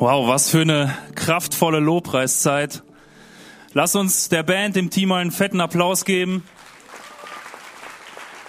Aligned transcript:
Wow, 0.00 0.28
was 0.28 0.48
für 0.48 0.62
eine 0.62 0.96
kraftvolle 1.14 1.78
Lobpreiszeit. 1.78 2.82
Lass 3.74 3.94
uns 3.94 4.30
der 4.30 4.42
Band, 4.42 4.74
dem 4.74 4.88
Team 4.88 5.10
mal 5.10 5.20
einen 5.20 5.30
fetten 5.30 5.60
Applaus 5.60 6.06
geben, 6.06 6.42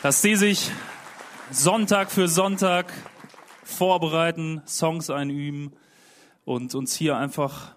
dass 0.02 0.22
die 0.22 0.38
sich 0.38 0.72
Sonntag 1.52 2.10
für 2.10 2.30
Sonntag 2.30 2.94
vorbereiten, 3.66 4.62
Songs 4.66 5.10
einüben 5.10 5.74
und 6.46 6.74
uns 6.74 6.96
hier 6.96 7.18
einfach 7.18 7.76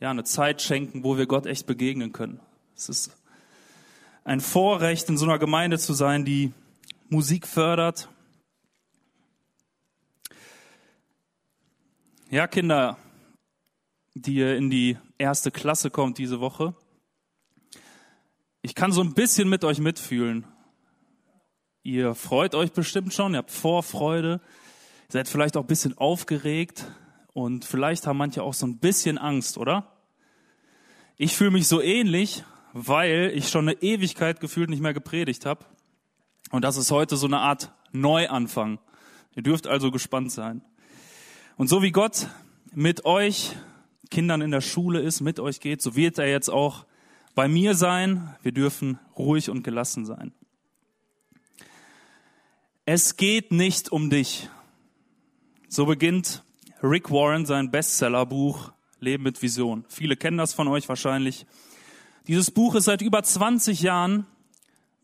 ja, 0.00 0.08
eine 0.08 0.24
Zeit 0.24 0.62
schenken, 0.62 1.04
wo 1.04 1.18
wir 1.18 1.26
Gott 1.26 1.44
echt 1.44 1.66
begegnen 1.66 2.12
können. 2.12 2.40
Es 2.74 2.88
ist 2.88 3.14
ein 4.24 4.40
Vorrecht, 4.40 5.10
in 5.10 5.18
so 5.18 5.26
einer 5.26 5.38
Gemeinde 5.38 5.78
zu 5.78 5.92
sein, 5.92 6.24
die 6.24 6.54
Musik 7.10 7.46
fördert. 7.46 8.08
Ja, 12.34 12.48
Kinder, 12.48 12.98
die 14.14 14.34
ihr 14.34 14.56
in 14.56 14.68
die 14.68 14.98
erste 15.18 15.52
Klasse 15.52 15.88
kommt 15.88 16.18
diese 16.18 16.40
Woche. 16.40 16.74
Ich 18.60 18.74
kann 18.74 18.90
so 18.90 19.02
ein 19.02 19.14
bisschen 19.14 19.48
mit 19.48 19.62
euch 19.62 19.78
mitfühlen. 19.78 20.44
Ihr 21.84 22.16
freut 22.16 22.56
euch 22.56 22.72
bestimmt 22.72 23.14
schon, 23.14 23.34
ihr 23.34 23.38
habt 23.38 23.52
Vorfreude, 23.52 24.40
ihr 24.40 25.12
seid 25.12 25.28
vielleicht 25.28 25.56
auch 25.56 25.60
ein 25.60 25.68
bisschen 25.68 25.96
aufgeregt 25.96 26.84
und 27.34 27.64
vielleicht 27.64 28.04
haben 28.08 28.16
manche 28.16 28.42
auch 28.42 28.54
so 28.54 28.66
ein 28.66 28.78
bisschen 28.78 29.16
Angst, 29.16 29.56
oder? 29.56 29.92
Ich 31.16 31.36
fühle 31.36 31.52
mich 31.52 31.68
so 31.68 31.80
ähnlich, 31.80 32.42
weil 32.72 33.30
ich 33.32 33.48
schon 33.48 33.68
eine 33.68 33.80
Ewigkeit 33.80 34.40
gefühlt 34.40 34.70
nicht 34.70 34.82
mehr 34.82 34.92
gepredigt 34.92 35.46
habe. 35.46 35.66
Und 36.50 36.62
das 36.62 36.78
ist 36.78 36.90
heute 36.90 37.16
so 37.16 37.28
eine 37.28 37.38
Art 37.38 37.70
Neuanfang. 37.92 38.80
Ihr 39.36 39.44
dürft 39.44 39.68
also 39.68 39.92
gespannt 39.92 40.32
sein. 40.32 40.62
Und 41.56 41.68
so 41.68 41.82
wie 41.82 41.92
Gott 41.92 42.28
mit 42.72 43.04
euch 43.04 43.54
Kindern 44.10 44.40
in 44.40 44.50
der 44.50 44.60
Schule 44.60 45.00
ist, 45.00 45.20
mit 45.20 45.38
euch 45.38 45.60
geht, 45.60 45.82
so 45.82 45.94
wird 45.94 46.18
er 46.18 46.28
jetzt 46.28 46.48
auch 46.48 46.84
bei 47.36 47.46
mir 47.46 47.74
sein. 47.74 48.34
Wir 48.42 48.50
dürfen 48.50 48.98
ruhig 49.16 49.50
und 49.50 49.62
gelassen 49.62 50.04
sein. 50.04 50.32
Es 52.86 53.16
geht 53.16 53.52
nicht 53.52 53.92
um 53.92 54.10
dich. 54.10 54.48
So 55.68 55.86
beginnt 55.86 56.42
Rick 56.82 57.10
Warren 57.10 57.46
sein 57.46 57.70
Bestsellerbuch 57.70 58.72
Leben 58.98 59.22
mit 59.22 59.40
Vision. 59.40 59.84
Viele 59.88 60.16
kennen 60.16 60.38
das 60.38 60.54
von 60.54 60.66
euch 60.66 60.88
wahrscheinlich. 60.88 61.46
Dieses 62.26 62.50
Buch 62.50 62.74
ist 62.74 62.84
seit 62.84 63.00
über 63.00 63.22
20 63.22 63.80
Jahren 63.80 64.26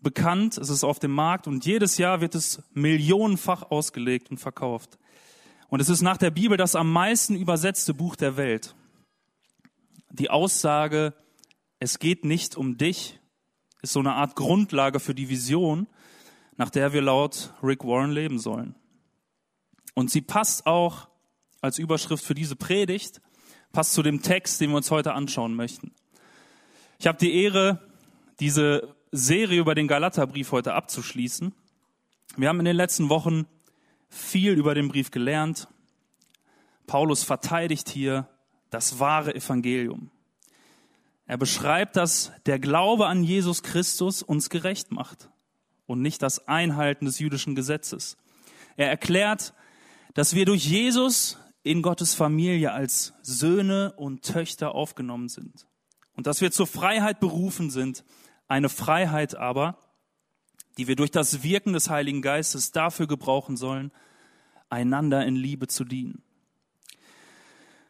bekannt, 0.02 0.58
es 0.58 0.68
ist 0.68 0.84
auf 0.84 0.98
dem 0.98 1.12
Markt 1.12 1.46
und 1.46 1.64
jedes 1.64 1.98
Jahr 1.98 2.20
wird 2.20 2.34
es 2.34 2.62
millionenfach 2.72 3.70
ausgelegt 3.70 4.30
und 4.30 4.38
verkauft. 4.38 4.98
Und 5.70 5.78
es 5.78 5.88
ist 5.88 6.02
nach 6.02 6.16
der 6.16 6.32
Bibel 6.32 6.56
das 6.56 6.74
am 6.74 6.92
meisten 6.92 7.36
übersetzte 7.36 7.94
Buch 7.94 8.16
der 8.16 8.36
Welt. 8.36 8.74
Die 10.10 10.28
Aussage, 10.28 11.14
es 11.78 12.00
geht 12.00 12.24
nicht 12.24 12.56
um 12.56 12.76
dich, 12.76 13.20
ist 13.80 13.92
so 13.92 14.00
eine 14.00 14.14
Art 14.14 14.34
Grundlage 14.34 14.98
für 14.98 15.14
die 15.14 15.28
Vision, 15.28 15.86
nach 16.56 16.70
der 16.70 16.92
wir 16.92 17.02
laut 17.02 17.54
Rick 17.62 17.84
Warren 17.84 18.10
leben 18.10 18.40
sollen. 18.40 18.74
Und 19.94 20.10
sie 20.10 20.20
passt 20.20 20.66
auch 20.66 21.08
als 21.60 21.78
Überschrift 21.78 22.24
für 22.24 22.34
diese 22.34 22.56
Predigt, 22.56 23.20
passt 23.70 23.92
zu 23.92 24.02
dem 24.02 24.22
Text, 24.22 24.60
den 24.60 24.70
wir 24.70 24.76
uns 24.76 24.90
heute 24.90 25.14
anschauen 25.14 25.54
möchten. 25.54 25.92
Ich 26.98 27.06
habe 27.06 27.18
die 27.18 27.32
Ehre, 27.44 27.80
diese 28.40 28.96
Serie 29.12 29.60
über 29.60 29.76
den 29.76 29.86
Galaterbrief 29.86 30.50
heute 30.50 30.74
abzuschließen. 30.74 31.54
Wir 32.36 32.48
haben 32.48 32.58
in 32.58 32.64
den 32.64 32.76
letzten 32.76 33.08
Wochen 33.08 33.46
viel 34.10 34.52
über 34.52 34.74
den 34.74 34.88
Brief 34.88 35.10
gelernt. 35.10 35.68
Paulus 36.86 37.22
verteidigt 37.22 37.88
hier 37.88 38.28
das 38.68 38.98
wahre 38.98 39.34
Evangelium. 39.34 40.10
Er 41.26 41.38
beschreibt, 41.38 41.96
dass 41.96 42.32
der 42.46 42.58
Glaube 42.58 43.06
an 43.06 43.22
Jesus 43.22 43.62
Christus 43.62 44.22
uns 44.22 44.50
gerecht 44.50 44.90
macht 44.90 45.30
und 45.86 46.02
nicht 46.02 46.22
das 46.22 46.48
Einhalten 46.48 47.04
des 47.04 47.20
jüdischen 47.20 47.54
Gesetzes. 47.54 48.16
Er 48.76 48.88
erklärt, 48.88 49.54
dass 50.14 50.34
wir 50.34 50.44
durch 50.44 50.66
Jesus 50.66 51.38
in 51.62 51.82
Gottes 51.82 52.14
Familie 52.14 52.72
als 52.72 53.12
Söhne 53.22 53.92
und 53.96 54.22
Töchter 54.22 54.74
aufgenommen 54.74 55.28
sind 55.28 55.68
und 56.14 56.26
dass 56.26 56.40
wir 56.40 56.50
zur 56.50 56.66
Freiheit 56.66 57.20
berufen 57.20 57.70
sind, 57.70 58.04
eine 58.48 58.68
Freiheit 58.68 59.36
aber, 59.36 59.78
die 60.78 60.88
wir 60.88 60.96
durch 60.96 61.10
das 61.10 61.42
Wirken 61.42 61.72
des 61.72 61.90
Heiligen 61.90 62.22
Geistes 62.22 62.72
dafür 62.72 63.06
gebrauchen 63.06 63.56
sollen, 63.56 63.92
einander 64.70 65.26
in 65.26 65.36
Liebe 65.36 65.66
zu 65.66 65.84
dienen. 65.84 66.22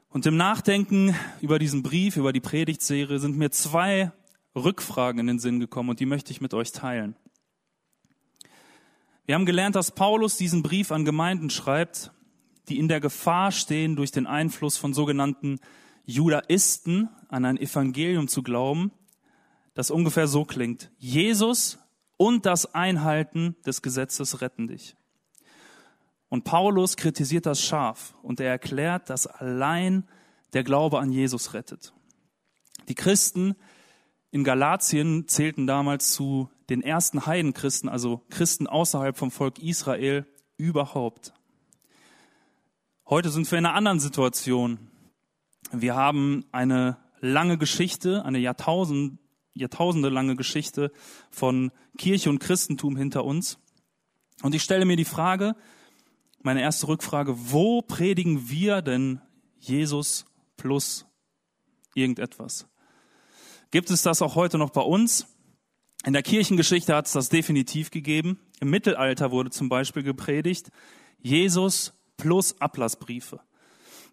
Und 0.09 0.27
im 0.27 0.37
Nachdenken 0.37 1.15
über 1.41 1.59
diesen 1.59 1.83
Brief, 1.83 2.17
über 2.17 2.33
die 2.33 2.41
Predigtserie 2.41 3.21
sind 3.21 3.37
mir 3.37 3.51
zwei 3.51 4.11
Rückfragen 4.57 5.21
in 5.21 5.27
den 5.29 5.39
Sinn 5.39 5.61
gekommen 5.61 5.91
und 5.91 6.01
die 6.01 6.07
möchte 6.07 6.33
ich 6.33 6.41
mit 6.41 6.53
euch 6.53 6.73
teilen. 6.73 7.15
Wir 9.27 9.37
haben 9.37 9.47
gelernt, 9.47 9.77
dass 9.77 9.93
Paulus 9.93 10.37
diesen 10.37 10.65
Brief 10.65 10.91
an 10.91 11.05
Gemeinden 11.05 11.51
schreibt, 11.51 12.11
die 12.69 12.79
in 12.79 12.89
der 12.89 13.01
Gefahr 13.01 13.53
stehen, 13.53 13.95
durch 13.95 14.11
den 14.11 14.27
Einfluss 14.27 14.77
von 14.77 14.93
sogenannten 14.93 15.61
Judaisten 16.05 17.09
an 17.29 17.45
ein 17.45 17.57
Evangelium 17.57 18.27
zu 18.27 18.43
glauben, 18.43 18.91
das 19.75 19.93
ungefähr 19.93 20.27
so 20.27 20.45
klingt. 20.45 20.91
Jesus 20.99 21.79
und 22.17 22.47
das 22.47 22.75
Einhalten 22.75 23.55
des 23.65 23.83
Gesetzes 23.83 24.41
retten 24.41 24.67
dich. 24.67 24.97
Und 26.31 26.45
Paulus 26.45 26.97
kritisiert 26.97 27.45
das 27.45 27.61
scharf 27.61 28.15
und 28.23 28.41
er 28.41 28.49
erklärt, 28.51 29.11
dass 29.11 29.27
allein 29.27 30.09
der 30.53 30.63
Glaube 30.65 31.01
an 31.01 31.11
Jesus 31.11 31.55
rettet. 31.55 31.93
Die 32.89 32.95
Christen 32.95 33.57
in 34.31 34.45
Galatien 34.45 35.27
zählten 35.27 35.67
damals 35.67 36.13
zu 36.13 36.49
den 36.71 36.83
ersten 36.83 37.27
Heidenchristen, 37.27 37.89
also 37.89 38.23
Christen 38.31 38.69
außerhalb 38.69 39.19
vom 39.19 39.33
Volk 39.33 39.59
Israel 39.59 40.25
überhaupt. 40.57 41.35
Heute 43.09 43.31
sind 43.31 43.51
wir 43.51 43.59
in 43.59 43.67
einer 43.67 43.75
anderen 43.75 43.99
Situation. 43.99 44.79
Wir 45.73 45.97
haben 45.97 46.45
eine 46.53 46.97
lange 47.19 47.59
Geschichte, 47.59 48.25
eine 48.25 48.39
Jahrtausend, 48.39 49.19
Jahrtausende 49.53 50.11
lange 50.11 50.37
Geschichte 50.37 50.93
von 51.29 51.73
Kirche 51.99 52.31
und 52.31 52.39
Christentum 52.39 52.95
hinter 52.95 53.25
uns. 53.25 53.59
Und 54.43 54.55
ich 54.55 54.63
stelle 54.63 54.85
mir 54.85 54.97
die 54.97 55.05
Frage, 55.05 55.57
meine 56.43 56.63
erste 56.63 56.89
Rückfrage, 56.89 57.35
wo 57.37 57.83
predigen 57.83 58.49
wir 58.49 58.83
denn 58.83 59.21
Jesus 59.59 60.25
plus 60.57 61.07
irgendetwas? 61.95 62.67
Gibt 63.71 63.91
es 63.91 64.03
das 64.03 64.23
auch 64.23 64.35
heute 64.35 64.59
noch 64.59 64.71
bei 64.71 64.81
uns? 64.81 65.27
In 66.05 66.13
der 66.13 66.23
Kirchengeschichte 66.23 66.95
hat 66.95 67.07
es 67.07 67.13
das 67.13 67.29
definitiv 67.29 67.91
gegeben. 67.91 68.41
Im 68.61 68.71
Mittelalter 68.71 69.31
wurde 69.31 69.51
zum 69.51 69.69
Beispiel 69.69 70.03
gepredigt, 70.03 70.71
Jesus 71.19 71.93
plus 72.17 72.61
Ablassbriefe. 72.61 73.41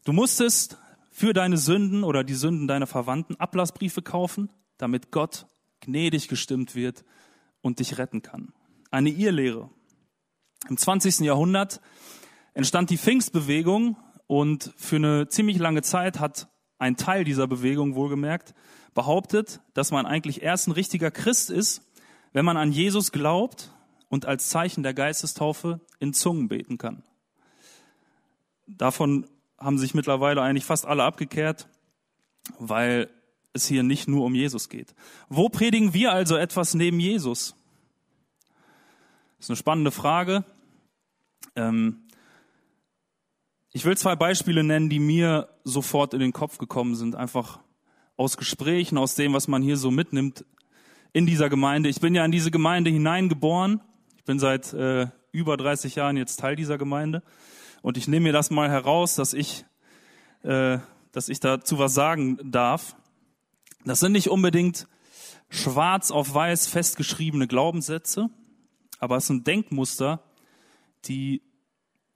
Du 0.03 0.13
musstest 0.13 0.77
für 1.11 1.33
deine 1.33 1.57
Sünden 1.57 2.03
oder 2.03 2.23
die 2.23 2.35
Sünden 2.35 2.67
deiner 2.67 2.87
Verwandten 2.87 3.35
Ablassbriefe 3.37 4.01
kaufen, 4.01 4.49
damit 4.77 5.11
Gott 5.11 5.47
gnädig 5.79 6.27
gestimmt 6.27 6.75
wird 6.75 7.03
und 7.61 7.79
dich 7.79 7.97
retten 7.97 8.21
kann. 8.21 8.53
Eine 8.91 9.09
Irrlehre. 9.09 9.69
Im 10.69 10.77
20. 10.77 11.19
Jahrhundert 11.19 11.81
entstand 12.57 12.89
die 12.89 12.97
Pfingstbewegung 12.97 13.97
und 14.25 14.73
für 14.77 14.95
eine 14.95 15.27
ziemlich 15.27 15.59
lange 15.59 15.83
Zeit 15.83 16.19
hat 16.19 16.47
ein 16.79 16.97
Teil 16.97 17.23
dieser 17.23 17.45
Bewegung 17.45 17.93
wohlgemerkt 17.93 18.55
behauptet, 18.95 19.61
dass 19.75 19.91
man 19.91 20.07
eigentlich 20.07 20.41
erst 20.41 20.67
ein 20.67 20.71
richtiger 20.71 21.11
Christ 21.11 21.51
ist, 21.51 21.83
wenn 22.33 22.45
man 22.45 22.57
an 22.57 22.71
Jesus 22.71 23.11
glaubt 23.11 23.71
und 24.09 24.25
als 24.25 24.49
Zeichen 24.49 24.81
der 24.81 24.95
Geistestaufe 24.95 25.81
in 25.99 26.13
Zungen 26.13 26.47
beten 26.47 26.79
kann. 26.79 27.03
Davon 28.65 29.27
haben 29.59 29.77
sich 29.77 29.93
mittlerweile 29.93 30.41
eigentlich 30.41 30.65
fast 30.65 30.87
alle 30.87 31.03
abgekehrt, 31.03 31.67
weil 32.57 33.07
es 33.53 33.67
hier 33.67 33.83
nicht 33.83 34.07
nur 34.07 34.25
um 34.25 34.33
Jesus 34.33 34.67
geht. 34.67 34.95
Wo 35.29 35.49
predigen 35.49 35.93
wir 35.93 36.11
also 36.11 36.35
etwas 36.35 36.73
neben 36.73 36.99
Jesus? 36.99 37.53
Das 39.37 39.45
ist 39.45 39.49
eine 39.51 39.57
spannende 39.57 39.91
Frage. 39.91 40.43
Ähm, 41.55 42.06
ich 43.77 43.85
will 43.85 43.95
zwei 43.95 44.15
Beispiele 44.15 44.63
nennen, 44.63 44.89
die 44.89 44.97
mir 44.97 45.49
sofort 45.63 46.15
in 46.15 46.19
den 46.19 46.33
Kopf 46.33 46.57
gekommen 46.57 46.95
sind, 46.95 47.15
einfach 47.15 47.59
aus 48.15 48.35
Gesprächen, 48.35 48.97
aus 48.97 49.13
dem, 49.13 49.33
was 49.33 49.47
man 49.47 49.61
hier 49.61 49.77
so 49.77 49.91
mitnimmt 49.91 50.45
in 51.13 51.27
dieser 51.27 51.47
Gemeinde. 51.47 51.87
Ich 51.87 52.01
bin 52.01 52.15
ja 52.15 52.25
in 52.25 52.31
diese 52.31 52.49
Gemeinde 52.49 52.89
hineingeboren. 52.89 53.81
Ich 54.15 54.23
bin 54.23 54.39
seit 54.39 54.73
äh, 54.73 55.09
über 55.31 55.57
30 55.57 55.93
Jahren 55.93 56.17
jetzt 56.17 56.39
Teil 56.39 56.55
dieser 56.55 56.79
Gemeinde. 56.79 57.21
Und 57.83 57.97
ich 57.97 58.07
nehme 58.07 58.23
mir 58.23 58.33
das 58.33 58.49
mal 58.49 58.67
heraus, 58.67 59.13
dass 59.13 59.35
ich, 59.35 59.63
äh, 60.41 60.79
dass 61.11 61.29
ich 61.29 61.39
dazu 61.39 61.77
was 61.77 61.93
sagen 61.93 62.39
darf. 62.43 62.95
Das 63.85 63.99
sind 63.99 64.13
nicht 64.13 64.31
unbedingt 64.31 64.87
schwarz 65.49 66.09
auf 66.09 66.33
weiß 66.33 66.65
festgeschriebene 66.65 67.45
Glaubenssätze, 67.45 68.31
aber 68.97 69.17
es 69.17 69.27
sind 69.27 69.45
Denkmuster, 69.45 70.23
die, 71.05 71.43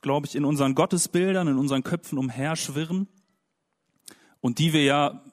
glaube 0.01 0.27
ich, 0.27 0.35
in 0.35 0.45
unseren 0.45 0.75
Gottesbildern, 0.75 1.47
in 1.47 1.57
unseren 1.57 1.83
Köpfen 1.83 2.17
umherschwirren 2.17 3.07
und 4.39 4.59
die 4.59 4.73
wir 4.73 4.83
ja 4.83 5.23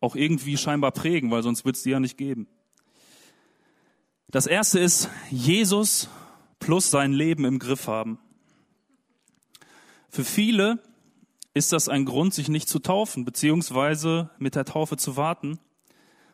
auch 0.00 0.16
irgendwie 0.16 0.56
scheinbar 0.56 0.92
prägen, 0.92 1.30
weil 1.30 1.42
sonst 1.42 1.64
wird 1.64 1.76
es 1.76 1.82
die 1.82 1.90
ja 1.90 2.00
nicht 2.00 2.16
geben. 2.16 2.46
Das 4.28 4.46
erste 4.46 4.78
ist 4.78 5.08
Jesus 5.30 6.08
plus 6.58 6.90
sein 6.90 7.12
Leben 7.12 7.44
im 7.44 7.58
Griff 7.58 7.88
haben. 7.88 8.18
Für 10.08 10.24
viele 10.24 10.78
ist 11.54 11.72
das 11.72 11.88
ein 11.88 12.04
Grund, 12.04 12.34
sich 12.34 12.48
nicht 12.48 12.68
zu 12.68 12.80
taufen, 12.80 13.24
beziehungsweise 13.24 14.30
mit 14.38 14.54
der 14.54 14.64
Taufe 14.64 14.96
zu 14.96 15.16
warten. 15.16 15.58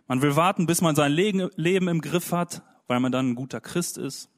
Man 0.07 0.23
will 0.23 0.35
warten, 0.35 0.67
bis 0.67 0.81
man 0.81 0.97
sein 0.97 1.13
Leben 1.13 1.89
im 1.89 2.01
Griff 2.01 2.33
hat, 2.33 2.63
weil 2.87 3.01
man 3.01 3.13
dann 3.13 3.31
ein 3.31 3.35
guter 3.35 3.61
Christ 3.61 3.99
ist. 3.99 4.29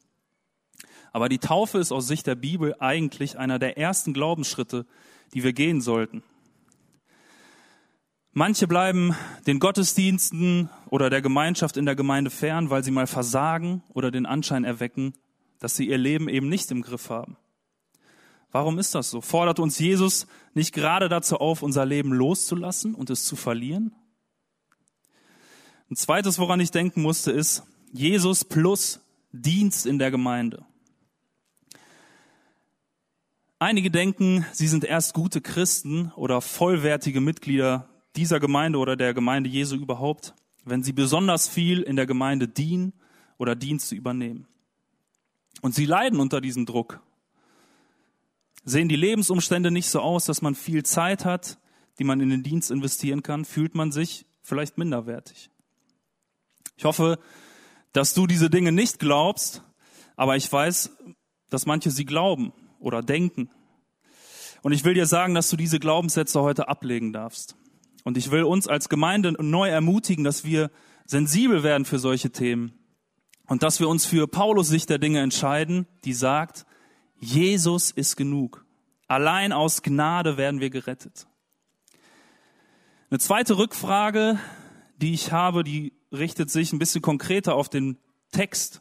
Aber 1.13 1.29
die 1.29 1.39
Taufe 1.39 1.79
ist 1.79 1.93
aus 1.93 2.07
Sicht 2.07 2.27
der 2.27 2.35
Bibel 2.35 2.75
eigentlich 2.79 3.39
einer 3.39 3.59
der 3.59 3.77
ersten 3.77 4.15
Glaubensschritte, 4.15 4.87
die 5.35 5.45
wir 5.45 5.53
gehen 5.53 5.81
sollten. 5.81 6.23
Manche 8.33 8.67
bleiben 8.67 9.15
den 9.47 9.59
Gottesdiensten 9.59 10.71
oder 10.89 11.11
der 11.11 11.21
Gemeinschaft 11.21 11.77
in 11.77 11.85
der 11.85 11.97
Gemeinde 11.97 12.31
fern, 12.31 12.71
weil 12.71 12.83
sie 12.83 12.91
mal 12.91 13.07
versagen 13.07 13.83
oder 13.93 14.11
den 14.11 14.25
Anschein 14.25 14.65
erwecken, 14.65 15.13
dass 15.59 15.77
sie 15.77 15.87
ihr 15.87 15.99
Leben 15.99 16.31
eben 16.31 16.49
nicht 16.49 16.71
im 16.71 16.81
Griff 16.81 17.11
haben. 17.11 17.37
Warum 18.51 18.79
ist 18.79 18.95
das 18.95 19.11
so? 19.11 19.21
Fordert 19.21 19.61
uns 19.61 19.79
Jesus 19.79 20.27
nicht 20.55 20.75
gerade 20.75 21.11
dazu 21.11 21.39
auf, 21.39 21.63
unser 21.63 21.85
Leben 21.85 22.13
loszulassen 22.13 22.95
und 22.95 23.11
es 23.11 23.25
zu 23.25 23.37
verlieren? 23.37 23.95
Ein 25.91 25.97
zweites, 25.97 26.39
woran 26.39 26.61
ich 26.61 26.71
denken 26.71 27.03
musste, 27.03 27.33
ist 27.33 27.65
Jesus 27.93 28.47
plus 28.47 29.01
Dienst 29.33 29.85
in 29.85 29.99
der 29.99 30.11
Gemeinde. 30.11 30.65
Einige 33.63 33.93
denken, 33.93 34.45
sie 34.51 34.67
sind 34.67 34.83
erst 34.83 35.15
gute 35.15 35.41
Christen 35.41 36.11
oder 36.17 36.41
vollwertige 36.41 37.21
Mitglieder 37.21 37.89
dieser 38.17 38.41
Gemeinde 38.41 38.81
oder 38.81 38.97
der 38.97 39.15
Gemeinde 39.15 39.49
Jesu 39.49 39.77
überhaupt, 39.77 40.35
wenn 40.65 40.83
sie 40.83 40.93
besonders 40.93 41.47
viel 41.47 41.81
in 41.81 41.95
der 41.95 42.07
Gemeinde 42.07 42.49
dienen 42.49 42.93
oder 43.39 43.55
Dienste 43.55 43.95
übernehmen. 43.95 44.49
Und 45.61 45.77
sie 45.77 45.87
leiden 45.87 46.19
unter 46.19 46.41
diesem 46.41 46.67
Druck. 46.67 47.05
Sehen 48.65 48.89
die 48.89 48.97
Lebensumstände 48.97 49.71
nicht 49.71 49.91
so 49.91 50.01
aus, 50.01 50.25
dass 50.25 50.43
man 50.43 50.57
viel 50.57 50.83
Zeit 50.83 51.25
hat, 51.25 51.61
die 52.01 52.05
man 52.05 52.19
in 52.19 52.31
den 52.31 52.43
Dienst 52.43 52.73
investieren 52.73 53.23
kann, 53.23 53.45
fühlt 53.45 53.77
man 53.77 53.93
sich 53.93 54.27
vielleicht 54.43 54.77
minderwertig. 54.77 55.51
Ich 56.77 56.85
hoffe, 56.85 57.17
dass 57.93 58.13
du 58.13 58.27
diese 58.27 58.51
Dinge 58.51 58.73
nicht 58.73 58.99
glaubst, 58.99 59.63
aber 60.17 60.35
ich 60.35 60.53
weiß, 60.53 60.97
dass 61.49 61.65
manche 61.65 61.93
sie 61.93 62.07
glauben 62.07 62.53
oder 62.83 63.03
denken. 63.03 63.51
Und 64.63 64.73
ich 64.73 64.85
will 64.85 64.95
dir 64.95 65.07
sagen, 65.07 65.35
dass 65.35 65.51
du 65.51 65.57
diese 65.57 65.81
Glaubenssätze 65.81 66.41
heute 66.41 66.69
ablegen 66.69 67.13
darfst. 67.13 67.57
Und 68.05 68.17
ich 68.17 68.31
will 68.31 68.45
uns 68.45 68.69
als 68.69 68.89
Gemeinde 68.89 69.33
neu 69.41 69.69
ermutigen, 69.69 70.25
dass 70.25 70.45
wir 70.45 70.71
sensibel 71.05 71.63
werden 71.63 71.85
für 71.85 71.99
solche 71.99 72.31
Themen 72.31 72.73
und 73.47 73.63
dass 73.63 73.81
wir 73.81 73.89
uns 73.89 74.07
für 74.07 74.29
Paulus 74.29 74.69
Sicht 74.69 74.91
der 74.91 74.99
Dinge 74.99 75.21
entscheiden, 75.21 75.87
die 76.05 76.13
sagt, 76.13 76.65
Jesus 77.19 77.91
ist 77.91 78.17
genug. 78.17 78.65
Allein 79.09 79.53
aus 79.53 79.83
Gnade 79.83 80.37
werden 80.37 80.61
wir 80.61 80.71
gerettet. 80.71 81.27
Eine 83.11 83.19
zweite 83.19 83.59
Rückfrage, 83.59 84.39
die 84.97 85.13
ich 85.13 85.33
habe, 85.33 85.65
die 85.65 85.93
richtet 86.13 86.51
sich 86.51 86.73
ein 86.73 86.79
bisschen 86.79 87.03
konkreter 87.03 87.55
auf 87.55 87.69
den 87.69 87.99
Text 88.31 88.81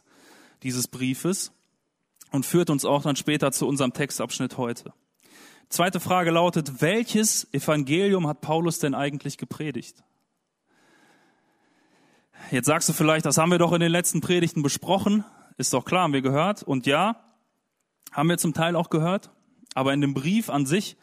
dieses 0.62 0.88
Briefes 0.88 1.52
und 2.32 2.44
führt 2.46 2.70
uns 2.70 2.84
auch 2.84 3.02
dann 3.02 3.16
später 3.16 3.52
zu 3.52 3.68
unserem 3.68 3.92
Textabschnitt 3.92 4.56
heute. 4.58 4.92
Zweite 5.68 6.00
Frage 6.00 6.30
lautet, 6.30 6.82
welches 6.82 7.52
Evangelium 7.54 8.26
hat 8.26 8.40
Paulus 8.40 8.78
denn 8.78 8.94
eigentlich 8.94 9.38
gepredigt? 9.38 10.02
Jetzt 12.50 12.66
sagst 12.66 12.88
du 12.88 12.92
vielleicht, 12.92 13.24
das 13.24 13.38
haben 13.38 13.50
wir 13.50 13.58
doch 13.58 13.72
in 13.72 13.80
den 13.80 13.92
letzten 13.92 14.20
Predigten 14.20 14.62
besprochen. 14.62 15.24
Ist 15.56 15.72
doch 15.72 15.84
klar, 15.84 16.02
haben 16.02 16.12
wir 16.12 16.20
gehört. 16.20 16.62
Und 16.62 16.86
ja, 16.86 17.16
haben 18.10 18.28
wir 18.28 18.36
zum 18.36 18.52
Teil 18.52 18.76
auch 18.76 18.90
gehört. 18.90 19.30
Aber 19.74 19.94
in 19.94 20.00
dem 20.00 20.12
Brief 20.12 20.50
an 20.50 20.66
sich 20.66 20.96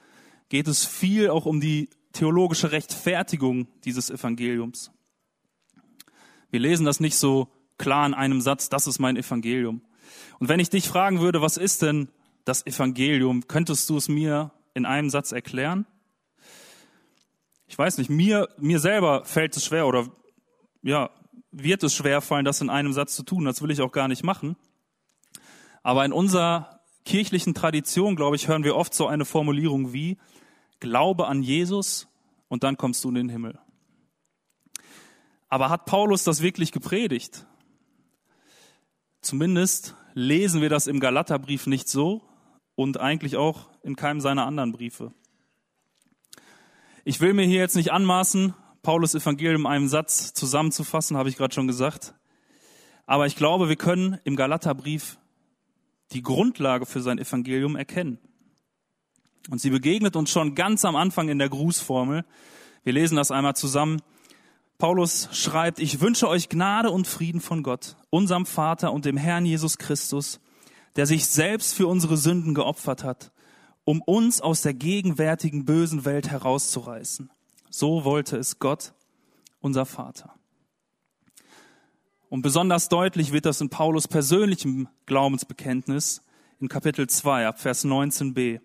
geht 0.49 0.67
es 0.67 0.85
viel 0.85 1.29
auch 1.29 1.45
um 1.45 1.59
die 1.61 1.89
theologische 2.13 2.71
Rechtfertigung 2.71 3.67
dieses 3.85 4.09
Evangeliums. 4.09 4.91
Wir 6.51 6.59
lesen 6.59 6.85
das 6.85 6.99
nicht 6.99 7.15
so 7.15 7.47
klar 7.77 8.05
in 8.05 8.13
einem 8.13 8.41
Satz, 8.41 8.69
das 8.69 8.87
ist 8.87 8.99
mein 8.99 9.15
Evangelium. 9.15 9.81
Und 10.39 10.49
wenn 10.49 10.59
ich 10.59 10.69
dich 10.69 10.87
fragen 10.87 11.19
würde, 11.19 11.41
was 11.41 11.57
ist 11.57 11.81
denn 11.81 12.09
das 12.45 12.65
Evangelium, 12.65 13.47
könntest 13.47 13.89
du 13.89 13.97
es 13.97 14.07
mir 14.07 14.51
in 14.73 14.85
einem 14.85 15.09
Satz 15.09 15.31
erklären? 15.31 15.85
Ich 17.67 17.77
weiß 17.77 17.97
nicht, 17.99 18.09
mir, 18.09 18.49
mir 18.57 18.79
selber 18.79 19.25
fällt 19.25 19.55
es 19.55 19.65
schwer 19.65 19.87
oder 19.87 20.07
ja, 20.81 21.11
wird 21.51 21.83
es 21.83 21.93
schwer 21.93 22.21
fallen, 22.21 22.45
das 22.45 22.61
in 22.61 22.69
einem 22.69 22.93
Satz 22.93 23.15
zu 23.15 23.23
tun. 23.23 23.45
Das 23.45 23.61
will 23.61 23.71
ich 23.71 23.81
auch 23.81 23.91
gar 23.91 24.07
nicht 24.07 24.23
machen. 24.23 24.55
Aber 25.83 26.05
in 26.05 26.13
unserer 26.13 26.79
kirchlichen 27.05 27.53
Tradition, 27.53 28.15
glaube 28.15 28.35
ich, 28.35 28.47
hören 28.47 28.63
wir 28.63 28.75
oft 28.75 28.93
so 28.93 29.07
eine 29.07 29.25
Formulierung 29.25 29.93
wie 29.93 30.17
Glaube 30.79 31.27
an 31.27 31.43
Jesus 31.43 32.07
und 32.47 32.63
dann 32.63 32.77
kommst 32.77 33.03
du 33.03 33.09
in 33.09 33.15
den 33.15 33.29
Himmel. 33.29 33.59
Aber 35.49 35.69
hat 35.69 35.85
Paulus 35.85 36.23
das 36.23 36.41
wirklich 36.41 36.71
gepredigt? 36.71 37.45
Zumindest 39.21 39.95
lesen 40.13 40.61
wir 40.61 40.69
das 40.69 40.87
im 40.87 40.99
Galaterbrief 40.99 41.67
nicht 41.67 41.89
so 41.89 42.21
und 42.75 42.99
eigentlich 42.99 43.35
auch 43.35 43.69
in 43.83 43.95
keinem 43.95 44.21
seiner 44.21 44.45
anderen 44.45 44.71
Briefe. 44.71 45.13
Ich 47.03 47.19
will 47.19 47.33
mir 47.33 47.45
hier 47.45 47.59
jetzt 47.59 47.75
nicht 47.75 47.91
anmaßen, 47.91 48.53
Paulus 48.81 49.15
Evangelium 49.15 49.61
in 49.61 49.67
einem 49.67 49.87
Satz 49.87 50.33
zusammenzufassen, 50.33 51.17
habe 51.17 51.29
ich 51.29 51.37
gerade 51.37 51.53
schon 51.53 51.67
gesagt. 51.67 52.13
Aber 53.05 53.25
ich 53.25 53.35
glaube, 53.35 53.67
wir 53.67 53.75
können 53.75 54.19
im 54.23 54.35
Galaterbrief 54.35 55.17
die 56.11 56.21
Grundlage 56.21 56.85
für 56.85 57.01
sein 57.01 57.19
Evangelium 57.19 57.75
erkennen. 57.75 58.19
Und 59.49 59.59
sie 59.59 59.69
begegnet 59.69 60.15
uns 60.15 60.29
schon 60.29 60.55
ganz 60.55 60.85
am 60.85 60.95
Anfang 60.95 61.29
in 61.29 61.39
der 61.39 61.49
Grußformel. 61.49 62.25
Wir 62.83 62.93
lesen 62.93 63.15
das 63.15 63.31
einmal 63.31 63.55
zusammen. 63.55 64.01
Paulus 64.79 65.29
schreibt, 65.31 65.77
ich 65.77 66.01
wünsche 66.01 66.27
euch 66.27 66.49
Gnade 66.49 66.89
und 66.89 67.05
Frieden 67.05 67.41
von 67.41 67.61
Gott, 67.61 67.95
unserem 68.09 68.47
Vater 68.47 68.91
und 68.91 69.05
dem 69.05 69.17
Herrn 69.17 69.45
Jesus 69.45 69.77
Christus, 69.77 70.39
der 70.95 71.05
sich 71.05 71.27
selbst 71.27 71.75
für 71.75 71.85
unsere 71.85 72.17
Sünden 72.17 72.55
geopfert 72.55 73.03
hat 73.03 73.31
um 73.89 74.03
uns 74.03 74.39
aus 74.39 74.61
der 74.61 74.75
gegenwärtigen 74.75 75.65
bösen 75.65 76.05
Welt 76.05 76.29
herauszureißen. 76.29 77.31
So 77.71 78.05
wollte 78.05 78.37
es 78.37 78.59
Gott, 78.59 78.93
unser 79.61 79.87
Vater. 79.87 80.35
Und 82.29 82.43
besonders 82.43 82.87
deutlich 82.87 83.31
wird 83.31 83.47
das 83.47 83.61
in 83.61 83.71
Paulus 83.71 84.07
persönlichem 84.07 84.87
Glaubensbekenntnis 85.07 86.21
in 86.59 86.67
Kapitel 86.67 87.09
2 87.09 87.47
ab 87.47 87.59
Vers 87.59 87.83
19b. 87.83 88.59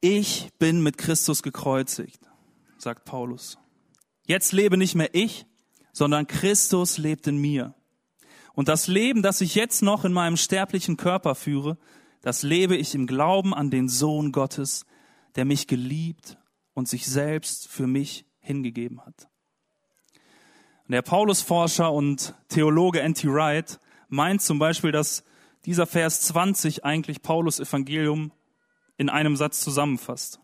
Ich 0.00 0.48
bin 0.58 0.82
mit 0.82 0.96
Christus 0.96 1.42
gekreuzigt, 1.42 2.22
sagt 2.78 3.04
Paulus. 3.04 3.58
Jetzt 4.26 4.52
lebe 4.52 4.76
nicht 4.76 4.94
mehr 4.94 5.14
ich, 5.14 5.46
sondern 5.92 6.26
Christus 6.26 6.98
lebt 6.98 7.26
in 7.26 7.38
mir. 7.38 7.74
Und 8.54 8.68
das 8.68 8.86
Leben, 8.86 9.22
das 9.22 9.40
ich 9.40 9.54
jetzt 9.54 9.82
noch 9.82 10.04
in 10.04 10.12
meinem 10.12 10.36
sterblichen 10.36 10.96
Körper 10.96 11.34
führe, 11.34 11.78
das 12.20 12.42
lebe 12.42 12.76
ich 12.76 12.94
im 12.94 13.06
Glauben 13.06 13.54
an 13.54 13.70
den 13.70 13.88
Sohn 13.88 14.30
Gottes, 14.30 14.86
der 15.34 15.44
mich 15.44 15.66
geliebt 15.66 16.38
und 16.74 16.88
sich 16.88 17.06
selbst 17.06 17.68
für 17.68 17.86
mich 17.86 18.26
hingegeben 18.40 19.04
hat. 19.04 19.28
Der 20.88 21.02
Paulusforscher 21.02 21.90
und 21.90 22.34
Theologe 22.48 23.00
N.T. 23.00 23.26
Wright 23.26 23.80
meint 24.08 24.42
zum 24.42 24.58
Beispiel, 24.58 24.92
dass 24.92 25.24
dieser 25.64 25.86
Vers 25.86 26.20
20 26.22 26.84
eigentlich 26.84 27.22
Paulus 27.22 27.60
Evangelium 27.60 28.30
in 28.98 29.08
einem 29.08 29.36
Satz 29.36 29.60
zusammenfasst. 29.60 30.41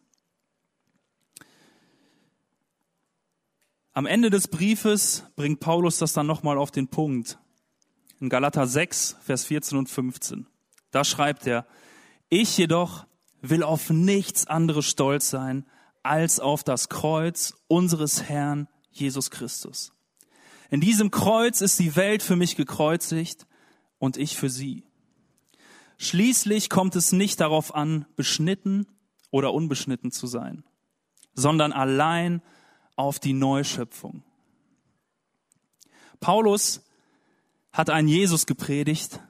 Am 3.99 4.07
Ende 4.07 4.31
des 4.31 4.47
Briefes 4.47 5.25
bringt 5.35 5.59
Paulus 5.59 5.99
das 5.99 6.12
dann 6.12 6.28
nochmal 6.28 6.57
auf 6.57 6.71
den 6.71 6.87
Punkt. 6.87 7.37
In 8.21 8.28
Galater 8.28 8.64
6, 8.64 9.17
Vers 9.23 9.47
14 9.47 9.76
und 9.76 9.88
15. 9.88 10.47
Da 10.93 11.02
schreibt 11.02 11.49
er, 11.49 11.67
ich 12.28 12.57
jedoch 12.57 13.07
will 13.43 13.64
auf 13.64 13.90
nichts 13.90 14.47
anderes 14.47 14.87
stolz 14.87 15.31
sein 15.31 15.67
als 16.05 16.38
auf 16.38 16.62
das 16.62 16.88
Kreuz 16.88 17.55
unseres 17.67 18.23
Herrn 18.23 18.69
Jesus 18.93 19.33
Christus. 19.33 19.93
In 20.71 20.81
diesem 20.81 21.11
Kreuz 21.11 21.61
ist 21.61 21.81
die 21.81 21.97
Welt 21.97 22.23
für 22.23 22.37
mich 22.37 22.55
gekreuzigt 22.55 23.49
und 23.99 24.17
ich 24.17 24.37
für 24.37 24.49
sie. 24.49 24.85
Schließlich 25.97 26.71
kommt 26.71 26.95
es 26.95 27.11
nicht 27.11 27.40
darauf 27.40 27.75
an, 27.75 28.07
beschnitten 28.14 28.87
oder 29.33 29.52
unbeschnitten 29.52 30.12
zu 30.12 30.28
sein, 30.28 30.62
sondern 31.35 31.73
allein 31.73 32.43
auf 32.99 33.19
die 33.19 33.33
Neuschöpfung. 33.33 34.23
Paulus 36.21 36.83
hat 37.73 37.90
einen 37.90 38.09
Jesus 38.09 38.47
gepredigt, 38.47 39.21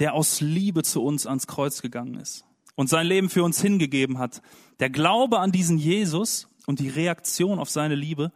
der 0.00 0.14
aus 0.14 0.40
Liebe 0.40 0.82
zu 0.82 1.02
uns 1.02 1.26
ans 1.26 1.46
Kreuz 1.46 1.80
gegangen 1.80 2.14
ist 2.14 2.44
und 2.74 2.88
sein 2.88 3.06
Leben 3.06 3.28
für 3.28 3.44
uns 3.44 3.60
hingegeben 3.60 4.18
hat. 4.18 4.42
Der 4.80 4.90
Glaube 4.90 5.38
an 5.38 5.52
diesen 5.52 5.78
Jesus 5.78 6.48
und 6.66 6.80
die 6.80 6.88
Reaktion 6.88 7.58
auf 7.58 7.70
seine 7.70 7.94
Liebe 7.94 8.32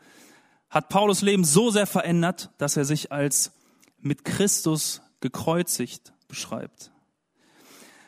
hat 0.70 0.88
Paulus 0.88 1.22
Leben 1.22 1.44
so 1.44 1.70
sehr 1.70 1.86
verändert, 1.86 2.50
dass 2.58 2.76
er 2.76 2.84
sich 2.84 3.10
als 3.12 3.52
mit 3.98 4.24
Christus 4.24 5.02
gekreuzigt 5.20 6.12
beschreibt. 6.28 6.92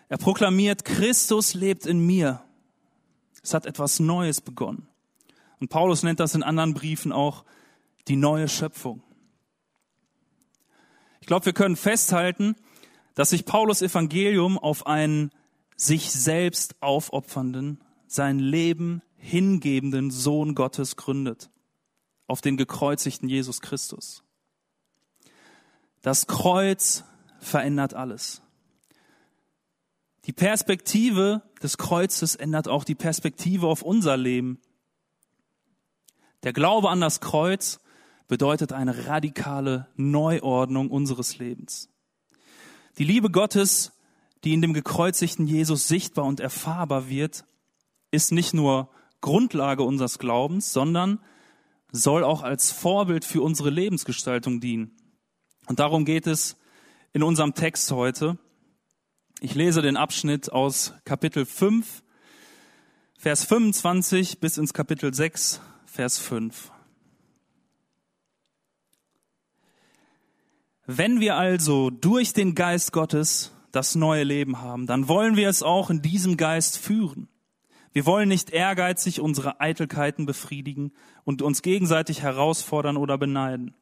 Er 0.09 0.19
proklamiert, 0.19 0.85
Christus 0.85 1.55
lebt 1.55 1.87
in 1.87 1.99
mir. 1.99 2.43
Es 3.43 3.55
hat 3.55 3.67
etwas 3.67 3.99
Neues 3.99 4.41
begonnen. 4.41 4.89
Und 5.65 5.71
Paulus 5.71 6.03
nennt 6.03 6.21
das 6.21 6.35
in 6.35 6.43
anderen 6.43 6.75
Briefen 6.75 7.11
auch 7.11 7.43
die 8.07 8.17
neue 8.17 8.49
Schöpfung. 8.49 9.03
Ich 11.23 11.27
glaube, 11.27 11.47
wir 11.47 11.55
können 11.55 11.75
festhalten, 11.75 12.55
dass 13.15 13.31
sich 13.31 13.47
Paulus 13.47 13.81
Evangelium 13.81 14.59
auf 14.59 14.87
einen 14.87 15.31
sich 15.75 16.11
selbst 16.11 16.75
aufopfernden, 16.83 17.81
sein 18.07 18.39
Leben 18.39 19.01
hingebenden 19.17 20.11
Sohn 20.11 20.55
Gottes 20.55 20.97
gründet, 20.97 21.49
auf 22.27 22.43
den 22.43 22.59
gekreuzigten 22.59 23.31
Jesus 23.31 23.63
Christus. 23.63 24.23
Das 26.03 26.27
Kreuz 26.27 27.05
verändert 27.39 27.95
alles. 27.95 28.43
Die 30.27 30.35
Perspektive 30.35 31.41
des 31.63 31.79
Kreuzes 31.79 32.35
ändert 32.35 32.69
auch 32.69 32.85
die 32.85 32.95
Perspektive 32.95 33.67
auf 33.67 33.81
unser 33.81 34.19
Leben. 34.19 34.61
Der 36.45 36.53
Glaube 36.53 36.91
an 36.91 37.01
das 37.01 37.21
Kreuz 37.21 37.81
bedeutet 38.29 38.75
eine 38.75 39.07
radikale 39.07 39.89
Neuordnung 39.97 40.91
unseres 40.91 41.39
Lebens. 41.39 41.89
Die 42.99 43.05
Liebe 43.05 43.31
Gottes, 43.31 43.93
die 44.45 44.53
in 44.53 44.61
dem 44.61 44.75
gekreuzigten 44.75 45.47
Jesus 45.47 45.89
sichtbar 45.89 46.27
und 46.27 46.41
erfahrbar 46.41 47.09
wird, 47.09 47.47
ist 48.11 48.31
nicht 48.31 48.53
nur 48.53 48.91
Grundlage 49.23 49.83
unseres 49.83 50.19
Glaubens, 50.19 50.71
sondern 50.75 51.19
soll 51.91 52.23
auch 52.23 52.43
als 52.43 52.71
Vorbild 52.71 53.25
für 53.25 53.41
unsere 53.41 53.71
Lebensgestaltung 53.71 54.61
dienen. 54.61 54.95
Und 55.67 55.79
darum 55.79 56.05
geht 56.05 56.27
es 56.27 56.57
in 57.15 57.23
unserem 57.23 57.55
Text 57.55 57.91
heute. 57.91 58.37
Ich 59.41 59.55
lese 59.55 59.81
den 59.81 59.97
Abschnitt 59.97 60.53
aus 60.53 60.93
Kapitel 61.07 61.47
5, 61.47 62.03
Vers 63.17 63.45
25 63.45 64.41
bis 64.41 64.59
ins 64.59 64.75
Kapitel 64.75 65.15
6, 65.15 65.63
Vers 65.95 66.19
5. 66.19 66.73
Wenn 70.87 71.21
wir 71.21 71.37
also 71.37 71.91
durch 71.91 72.33
den 72.33 72.57
Geist 72.57 72.91
Gottes 72.91 73.53
das 73.71 73.95
neue 73.95 74.25
Leben 74.25 74.61
haben, 74.61 74.89
dann 74.89 75.07
wollen 75.07 75.37
wir 75.37 75.49
es 75.49 75.63
auch 75.63 75.91
in 75.91 76.03
diesem 76.03 76.37
Geist 76.37 76.79
führen. 76.79 77.29
Wir 77.93 78.07
wollen 78.07 78.29
nicht 78.29 78.51
ehrgeizig 78.51 79.21
unsere 79.21 79.61
Eitelkeiten 79.61 80.27
befriedigen 80.27 80.91
und 81.23 81.43
uns 81.43 81.63
gegenseitig 81.63 82.23
herausfordern 82.23 82.97
oder 82.97 83.17
beneiden. 83.17 83.77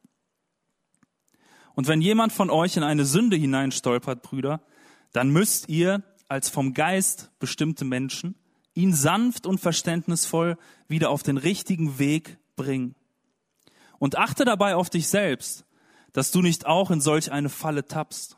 Und 1.73 1.87
wenn 1.87 1.99
jemand 1.99 2.31
von 2.31 2.51
euch 2.51 2.77
in 2.77 2.83
eine 2.83 3.05
Sünde 3.05 3.37
hineinstolpert, 3.37 4.21
Brüder, 4.21 4.61
dann 5.13 5.31
müsst 5.31 5.67
ihr 5.67 6.03
als 6.27 6.47
vom 6.47 6.75
Geist 6.75 7.31
bestimmte 7.39 7.85
Menschen 7.85 8.35
ihn 8.73 8.93
sanft 8.93 9.45
und 9.45 9.59
verständnisvoll 9.59 10.57
wieder 10.87 11.09
auf 11.09 11.23
den 11.23 11.37
richtigen 11.37 11.99
Weg 11.99 12.37
bringen. 12.55 12.95
Und 13.99 14.17
achte 14.17 14.45
dabei 14.45 14.75
auf 14.75 14.89
dich 14.89 15.07
selbst, 15.07 15.65
dass 16.11 16.31
du 16.31 16.41
nicht 16.41 16.65
auch 16.65 16.91
in 16.91 17.01
solch 17.01 17.31
eine 17.31 17.49
Falle 17.49 17.85
tappst. 17.85 18.37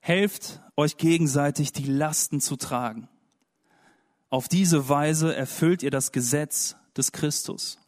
Helft 0.00 0.60
euch 0.76 0.96
gegenseitig 0.96 1.72
die 1.72 1.86
Lasten 1.86 2.40
zu 2.40 2.56
tragen. 2.56 3.08
Auf 4.30 4.48
diese 4.48 4.88
Weise 4.88 5.34
erfüllt 5.34 5.82
ihr 5.82 5.90
das 5.90 6.10
Gesetz 6.10 6.76
des 6.96 7.12
Christus. 7.12 7.78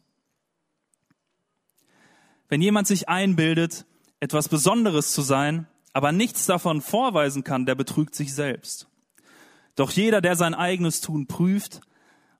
Wenn 2.47 2.61
jemand 2.61 2.87
sich 2.87 3.09
einbildet, 3.09 3.85
etwas 4.19 4.47
Besonderes 4.47 5.11
zu 5.11 5.21
sein, 5.21 5.67
aber 5.91 6.11
nichts 6.11 6.45
davon 6.45 6.81
vorweisen 6.81 7.43
kann, 7.43 7.65
der 7.65 7.75
betrügt 7.75 8.15
sich 8.15 8.33
selbst. 8.33 8.87
Doch 9.75 9.91
jeder, 9.91 10.21
der 10.21 10.35
sein 10.35 10.53
eigenes 10.53 11.01
Tun 11.01 11.27
prüft, 11.27 11.81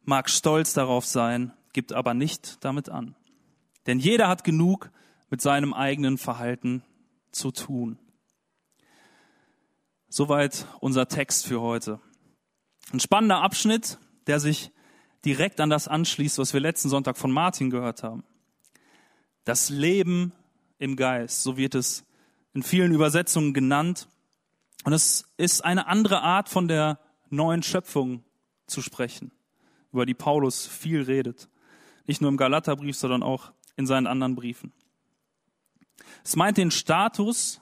mag 0.04 0.30
stolz 0.30 0.74
darauf 0.74 1.06
sein, 1.06 1.54
gibt 1.74 1.92
aber 1.92 2.14
nicht 2.14 2.64
damit 2.64 2.90
an. 2.90 3.16
Denn 3.88 4.00
jeder 4.00 4.28
hat 4.28 4.44
genug 4.44 4.90
mit 5.30 5.42
seinem 5.42 5.74
eigenen 5.74 6.18
Verhalten 6.18 6.84
zu 7.32 7.52
tun. 7.52 8.00
Soweit 10.08 10.66
unser 10.80 11.08
Text 11.08 11.46
für 11.46 11.60
heute. 11.60 12.00
Ein 12.94 13.00
spannender 13.00 13.42
Abschnitt, 13.42 13.98
der 14.28 14.40
sich 14.40 14.72
direkt 15.26 15.60
an 15.60 15.70
das 15.70 15.88
anschließt, 15.88 16.38
was 16.38 16.54
wir 16.54 16.62
letzten 16.62 16.90
Sonntag 16.90 17.18
von 17.18 17.32
Martin 17.32 17.70
gehört 17.70 18.04
haben. 18.04 18.24
Das 19.44 19.70
Leben 19.70 20.32
im 20.78 20.96
Geist, 20.96 21.44
so 21.44 21.58
wird 21.58 21.76
es 21.76 22.06
in 22.54 22.64
vielen 22.64 22.94
Übersetzungen 22.94 23.54
genannt. 23.54 24.08
Und 24.86 24.94
es 24.94 25.26
ist 25.38 25.66
eine 25.66 25.88
andere 25.88 26.22
Art 26.22 26.48
von 26.48 26.68
der 26.68 27.00
neuen 27.30 27.64
Schöpfung 27.64 28.24
zu 28.68 28.82
sprechen, 28.82 29.32
über 29.92 30.06
die 30.06 30.14
Paulus 30.14 30.68
viel 30.68 31.02
redet. 31.02 31.50
Nicht 32.08 32.22
nur 32.22 32.30
im 32.30 32.38
Galaterbrief, 32.38 32.96
sondern 32.96 33.24
auch 33.24 33.52
in 33.76 33.88
seinen 33.88 34.08
anderen 34.08 34.36
Briefen. 34.36 34.72
Es 36.24 36.36
meint 36.36 36.58
den 36.58 36.72
Status, 36.72 37.62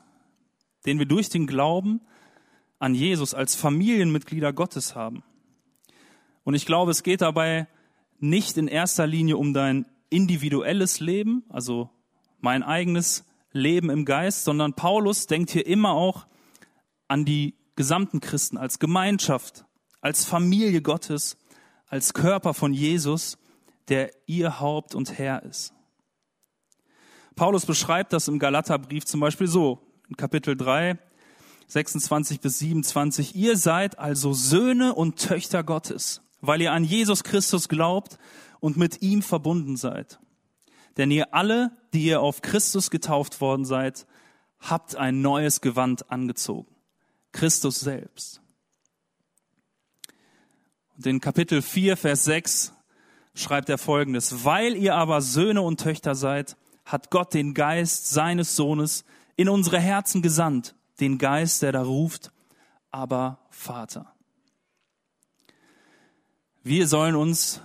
den 0.85 0.99
wir 0.99 1.05
durch 1.05 1.29
den 1.29 1.47
Glauben 1.47 2.01
an 2.79 2.95
Jesus 2.95 3.33
als 3.33 3.55
Familienmitglieder 3.55 4.51
Gottes 4.51 4.95
haben. 4.95 5.23
Und 6.43 6.55
ich 6.55 6.65
glaube, 6.65 6.91
es 6.91 7.03
geht 7.03 7.21
dabei 7.21 7.67
nicht 8.19 8.57
in 8.57 8.67
erster 8.67 9.07
Linie 9.07 9.37
um 9.37 9.53
dein 9.53 9.85
individuelles 10.09 10.99
Leben, 10.99 11.43
also 11.49 11.89
mein 12.39 12.63
eigenes 12.63 13.25
Leben 13.51 13.89
im 13.89 14.05
Geist, 14.05 14.43
sondern 14.43 14.73
Paulus 14.73 15.27
denkt 15.27 15.51
hier 15.51 15.65
immer 15.65 15.93
auch 15.93 16.25
an 17.07 17.25
die 17.25 17.55
gesamten 17.75 18.19
Christen 18.19 18.57
als 18.57 18.79
Gemeinschaft, 18.79 19.65
als 20.01 20.25
Familie 20.25 20.81
Gottes, 20.81 21.37
als 21.87 22.13
Körper 22.13 22.53
von 22.53 22.73
Jesus, 22.73 23.37
der 23.87 24.11
ihr 24.25 24.59
Haupt 24.59 24.95
und 24.95 25.17
Herr 25.17 25.43
ist. 25.43 25.73
Paulus 27.35 27.65
beschreibt 27.65 28.13
das 28.13 28.27
im 28.27 28.39
Galaterbrief 28.39 29.05
zum 29.05 29.19
Beispiel 29.19 29.47
so, 29.47 29.79
in 30.07 30.17
Kapitel 30.17 30.55
3, 30.55 30.99
26 31.67 32.39
bis 32.39 32.59
27. 32.59 33.35
Ihr 33.35 33.57
seid 33.57 33.97
also 33.97 34.33
Söhne 34.33 34.93
und 34.93 35.17
Töchter 35.17 35.63
Gottes, 35.63 36.21
weil 36.41 36.61
ihr 36.61 36.71
an 36.71 36.83
Jesus 36.83 37.23
Christus 37.23 37.69
glaubt 37.69 38.19
und 38.59 38.77
mit 38.77 39.01
ihm 39.01 39.21
verbunden 39.21 39.75
seid. 39.77 40.19
Denn 40.97 41.09
ihr 41.09 41.33
alle, 41.33 41.71
die 41.93 42.05
ihr 42.05 42.21
auf 42.21 42.41
Christus 42.41 42.91
getauft 42.91 43.41
worden 43.41 43.65
seid, 43.65 44.05
habt 44.59 44.95
ein 44.95 45.21
neues 45.21 45.61
Gewand 45.61 46.11
angezogen. 46.11 46.72
Christus 47.33 47.81
selbst. 47.81 48.41
Und 50.95 51.05
in 51.05 51.19
Kapitel 51.19 51.61
4, 51.61 51.97
Vers 51.97 52.23
6 52.23 52.71
schreibt 53.35 53.67
er 53.69 53.77
folgendes. 53.77 54.45
Weil 54.45 54.77
ihr 54.77 54.95
aber 54.95 55.21
Söhne 55.21 55.61
und 55.61 55.81
Töchter 55.81 56.15
seid, 56.15 56.55
hat 56.85 57.09
Gott 57.09 57.33
den 57.33 57.53
Geist 57.53 58.09
seines 58.09 58.55
Sohnes 58.55 59.03
in 59.35 59.49
unsere 59.49 59.79
Herzen 59.79 60.21
gesandt. 60.21 60.75
Den 60.99 61.17
Geist, 61.17 61.61
der 61.61 61.71
da 61.71 61.81
ruft, 61.81 62.31
aber 62.91 63.39
Vater. 63.49 64.13
Wir 66.63 66.87
sollen 66.87 67.15
uns 67.15 67.59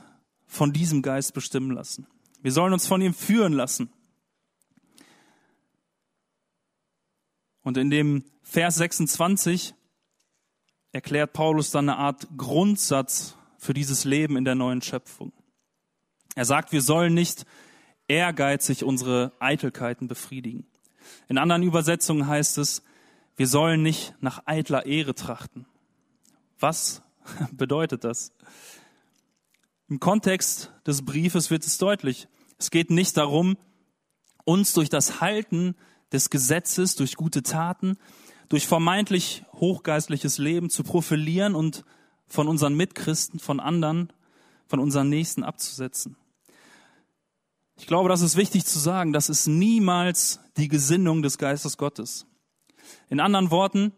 von 0.46 0.72
diesem 0.72 1.02
Geist 1.02 1.34
bestimmen 1.34 1.70
lassen. 1.70 2.06
Wir 2.42 2.52
sollen 2.52 2.72
uns 2.72 2.86
von 2.86 3.00
ihm 3.00 3.14
führen 3.14 3.52
lassen. 3.52 3.90
Und 7.68 7.76
in 7.76 7.90
dem 7.90 8.24
Vers 8.40 8.76
26 8.76 9.74
erklärt 10.92 11.34
Paulus 11.34 11.70
dann 11.70 11.90
eine 11.90 11.98
Art 11.98 12.26
Grundsatz 12.38 13.36
für 13.58 13.74
dieses 13.74 14.06
Leben 14.06 14.38
in 14.38 14.46
der 14.46 14.54
neuen 14.54 14.80
Schöpfung. 14.80 15.34
Er 16.34 16.46
sagt, 16.46 16.72
wir 16.72 16.80
sollen 16.80 17.12
nicht 17.12 17.44
ehrgeizig 18.06 18.84
unsere 18.84 19.32
Eitelkeiten 19.38 20.08
befriedigen. 20.08 20.66
In 21.28 21.36
anderen 21.36 21.62
Übersetzungen 21.62 22.26
heißt 22.26 22.56
es, 22.56 22.82
wir 23.36 23.46
sollen 23.46 23.82
nicht 23.82 24.14
nach 24.22 24.46
eitler 24.46 24.86
Ehre 24.86 25.14
trachten. 25.14 25.66
Was 26.58 27.02
bedeutet 27.52 28.02
das? 28.02 28.32
Im 29.90 30.00
Kontext 30.00 30.72
des 30.86 31.04
Briefes 31.04 31.50
wird 31.50 31.66
es 31.66 31.76
deutlich. 31.76 32.28
Es 32.56 32.70
geht 32.70 32.90
nicht 32.90 33.18
darum, 33.18 33.58
uns 34.46 34.72
durch 34.72 34.88
das 34.88 35.20
Halten 35.20 35.76
des 36.12 36.30
Gesetzes, 36.30 36.94
durch 36.94 37.16
gute 37.16 37.42
Taten, 37.42 37.96
durch 38.48 38.66
vermeintlich 38.66 39.44
hochgeistliches 39.54 40.38
Leben 40.38 40.70
zu 40.70 40.82
profilieren 40.82 41.54
und 41.54 41.84
von 42.26 42.48
unseren 42.48 42.74
Mitchristen, 42.74 43.38
von 43.38 43.60
anderen, 43.60 44.12
von 44.66 44.80
unseren 44.80 45.08
Nächsten 45.08 45.42
abzusetzen. 45.42 46.16
Ich 47.78 47.86
glaube, 47.86 48.08
das 48.08 48.22
ist 48.22 48.36
wichtig 48.36 48.66
zu 48.66 48.78
sagen, 48.78 49.12
das 49.12 49.28
ist 49.28 49.46
niemals 49.46 50.40
die 50.56 50.68
Gesinnung 50.68 51.22
des 51.22 51.38
Geistes 51.38 51.76
Gottes. 51.76 52.26
In 53.08 53.20
anderen 53.20 53.50
Worten, 53.50 53.92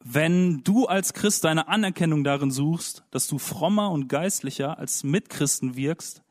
wenn 0.00 0.64
du 0.64 0.86
als 0.86 1.12
Christ 1.12 1.44
deine 1.44 1.68
Anerkennung 1.68 2.24
darin 2.24 2.50
suchst, 2.50 3.04
dass 3.10 3.28
du 3.28 3.38
frommer 3.38 3.90
und 3.92 4.08
geistlicher 4.08 4.78
als 4.78 5.04
Mitchristen 5.04 5.76
wirkst, 5.76 6.22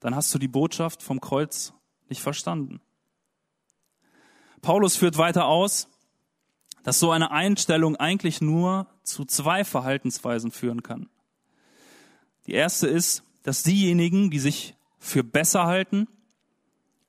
dann 0.00 0.16
hast 0.16 0.34
du 0.34 0.38
die 0.38 0.48
Botschaft 0.48 1.02
vom 1.02 1.20
Kreuz 1.20 1.72
nicht 2.08 2.22
verstanden. 2.22 2.80
Paulus 4.64 4.96
führt 4.96 5.18
weiter 5.18 5.44
aus, 5.44 5.88
dass 6.84 6.98
so 6.98 7.10
eine 7.10 7.30
Einstellung 7.30 7.96
eigentlich 7.96 8.40
nur 8.40 8.86
zu 9.02 9.26
zwei 9.26 9.62
Verhaltensweisen 9.62 10.50
führen 10.50 10.82
kann. 10.82 11.10
Die 12.46 12.52
erste 12.52 12.86
ist, 12.86 13.24
dass 13.42 13.62
diejenigen, 13.62 14.30
die 14.30 14.38
sich 14.38 14.74
für 14.98 15.22
besser 15.22 15.66
halten, 15.66 16.08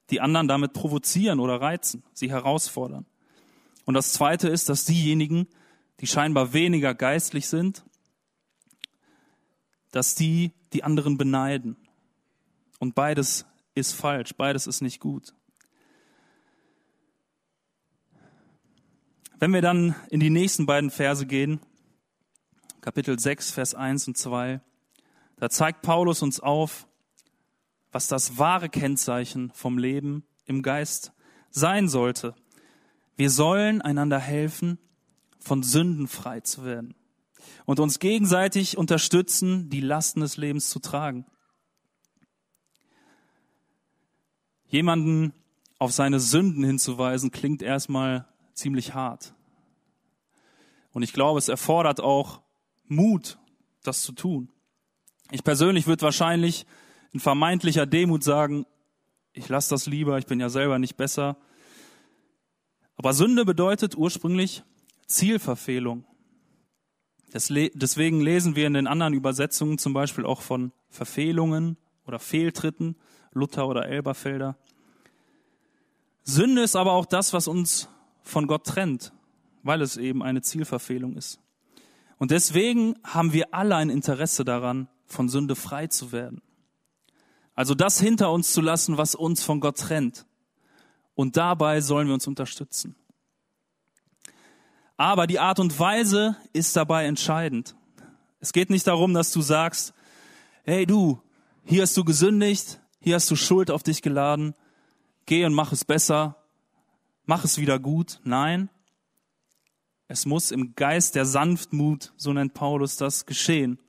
die 0.10 0.20
anderen 0.20 0.50
damit 0.50 0.74
provozieren 0.74 1.40
oder 1.40 1.62
reizen, 1.62 2.04
sie 2.14 2.30
herausfordern. 2.30 3.06
Und 3.86 3.94
das 3.94 4.12
zweite 4.12 4.50
ist, 4.50 4.68
dass 4.68 4.84
diejenigen, 4.84 5.48
die 6.02 6.08
scheinbar 6.08 6.52
weniger 6.52 6.94
geistlich 6.94 7.48
sind, 7.48 7.86
dass 9.92 10.14
die 10.14 10.52
die 10.74 10.84
anderen 10.84 11.18
beneiden. 11.18 11.78
Und 12.80 12.96
beides 12.96 13.46
ist 13.76 13.94
falsch, 13.94 14.34
beides 14.36 14.68
ist 14.68 14.82
nicht 14.82 15.00
gut. 15.00 15.34
Wenn 19.38 19.52
wir 19.52 19.62
dann 19.62 19.96
in 20.10 20.22
die 20.22 20.30
nächsten 20.30 20.66
beiden 20.66 20.90
Verse 20.90 21.26
gehen, 21.26 21.60
Kapitel 22.80 23.20
6, 23.20 23.52
Vers 23.52 23.76
1 23.76 24.08
und 24.08 24.18
2, 24.18 24.62
da 25.36 25.50
zeigt 25.50 25.82
Paulus 25.82 26.22
uns 26.22 26.40
auf, 26.40 26.88
was 27.92 28.08
das 28.08 28.38
wahre 28.38 28.70
Kennzeichen 28.70 29.52
vom 29.54 29.78
Leben 29.78 30.24
im 30.46 30.62
Geist 30.62 31.12
sein 31.50 31.90
sollte. 31.90 32.34
Wir 33.18 33.30
sollen 33.30 33.82
einander 33.82 34.20
helfen, 34.20 34.80
von 35.38 35.64
Sünden 35.64 36.08
frei 36.08 36.40
zu 36.40 36.64
werden 36.64 36.96
und 37.66 37.82
uns 37.82 38.00
gegenseitig 38.00 38.78
unterstützen, 38.78 39.70
die 39.70 39.82
Lasten 39.82 40.22
des 40.22 40.38
Lebens 40.38 40.70
zu 40.70 40.80
tragen. 40.80 41.26
Jemanden 44.68 45.34
auf 45.78 45.92
seine 45.92 46.22
Sünden 46.22 46.64
hinzuweisen, 46.64 47.32
klingt 47.32 47.62
erstmal 47.62 48.28
ziemlich 48.56 48.94
hart. 48.94 49.34
Und 50.92 51.04
ich 51.04 51.14
glaube, 51.14 51.38
es 51.38 51.50
erfordert 51.50 52.02
auch 52.02 52.42
Mut, 52.88 53.38
das 53.84 54.02
zu 54.02 54.14
tun. 54.14 54.50
Ich 55.32 55.44
persönlich 55.44 55.88
würde 55.88 56.04
wahrscheinlich 56.04 56.66
in 57.12 57.20
vermeintlicher 57.20 57.86
Demut 57.86 58.24
sagen, 58.24 58.66
ich 59.34 59.50
lasse 59.50 59.70
das 59.70 59.86
lieber, 59.86 60.18
ich 60.18 60.26
bin 60.26 60.40
ja 60.40 60.50
selber 60.50 60.80
nicht 60.80 60.96
besser. 60.96 61.38
Aber 62.96 63.14
Sünde 63.14 63.44
bedeutet 63.44 63.98
ursprünglich 63.98 64.64
Zielverfehlung. 65.08 66.06
Deswegen 67.34 68.22
lesen 68.22 68.56
wir 68.56 68.66
in 68.66 68.76
den 68.76 68.88
anderen 68.88 69.14
Übersetzungen 69.14 69.78
zum 69.78 69.94
Beispiel 69.94 70.26
auch 70.26 70.42
von 70.42 70.72
Verfehlungen 70.90 71.76
oder 72.06 72.20
Fehltritten, 72.20 72.96
Luther 73.34 73.68
oder 73.68 73.88
Elberfelder. 73.88 74.58
Sünde 76.24 76.62
ist 76.62 76.78
aber 76.78 76.94
auch 76.94 77.06
das, 77.06 77.34
was 77.34 77.50
uns 77.50 77.90
von 78.26 78.48
Gott 78.48 78.66
trennt, 78.66 79.14
weil 79.64 79.82
es 79.82 79.96
eben 79.96 80.22
eine 80.22 80.42
Zielverfehlung 80.42 81.16
ist. 81.16 81.40
Und 82.18 82.32
deswegen 82.32 82.96
haben 83.04 83.34
wir 83.34 83.54
alle 83.54 83.76
ein 83.76 83.90
Interesse 83.90 84.44
daran, 84.44 84.90
von 85.06 85.30
Sünde 85.30 85.56
frei 85.56 85.88
zu 85.88 86.12
werden. 86.12 86.42
Also 87.54 87.74
das 87.74 88.00
hinter 88.00 88.32
uns 88.32 88.52
zu 88.52 88.62
lassen, 88.62 88.98
was 88.98 89.16
uns 89.16 89.44
von 89.44 89.60
Gott 89.60 89.78
trennt. 89.78 90.26
Und 91.14 91.38
dabei 91.38 91.80
sollen 91.80 92.08
wir 92.08 92.14
uns 92.14 92.28
unterstützen. 92.28 92.96
Aber 94.98 95.28
die 95.28 95.40
Art 95.40 95.60
und 95.60 95.78
Weise 95.80 96.36
ist 96.54 96.76
dabei 96.76 97.06
entscheidend. 97.06 97.76
Es 98.40 98.54
geht 98.54 98.70
nicht 98.70 98.88
darum, 98.88 99.14
dass 99.14 99.32
du 99.32 99.42
sagst, 99.42 99.94
hey 100.64 100.86
du, 100.86 101.22
hier 101.64 101.82
hast 101.82 101.96
du 101.98 102.04
gesündigt, 102.04 102.80
hier 103.00 103.16
hast 103.16 103.30
du 103.30 103.36
Schuld 103.36 103.72
auf 103.72 103.84
dich 103.84 104.02
geladen, 104.02 104.56
geh 105.26 105.46
und 105.46 105.54
mach 105.54 105.72
es 105.72 105.86
besser, 105.86 106.38
mach 107.26 107.44
es 107.44 107.58
wieder 107.58 107.80
gut. 107.80 108.20
Nein, 108.24 108.70
es 110.08 110.26
muss 110.26 110.52
im 110.52 110.76
Geist 110.76 111.16
der 111.16 111.26
Sanftmut, 111.26 112.14
so 112.16 112.32
nennt 112.32 112.54
Paulus 112.54 112.96
das, 112.98 113.26
geschehen. 113.26 113.80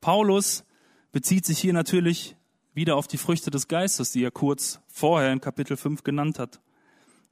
Paulus 0.00 0.64
bezieht 1.12 1.46
sich 1.46 1.58
hier 1.58 1.72
natürlich 1.72 2.36
wieder 2.74 2.96
auf 2.96 3.06
die 3.06 3.18
Früchte 3.18 3.50
des 3.50 3.68
Geistes, 3.68 4.10
die 4.10 4.24
er 4.24 4.32
kurz 4.32 4.80
vorher 4.88 5.32
in 5.32 5.40
Kapitel 5.40 5.76
5 5.76 6.02
genannt 6.02 6.38
hat. 6.38 6.60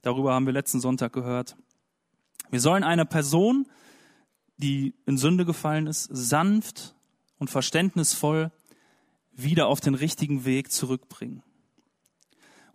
Darüber 0.01 0.33
haben 0.33 0.45
wir 0.45 0.53
letzten 0.53 0.79
Sonntag 0.79 1.11
gehört. 1.11 1.57
Wir 2.49 2.61
sollen 2.61 2.83
eine 2.83 3.05
Person, 3.05 3.67
die 4.57 4.93
in 5.05 5.17
Sünde 5.17 5.45
gefallen 5.45 5.87
ist, 5.87 6.09
sanft 6.11 6.95
und 7.37 7.49
verständnisvoll 7.49 8.51
wieder 9.33 9.67
auf 9.67 9.81
den 9.81 9.95
richtigen 9.95 10.45
Weg 10.45 10.71
zurückbringen. 10.71 11.43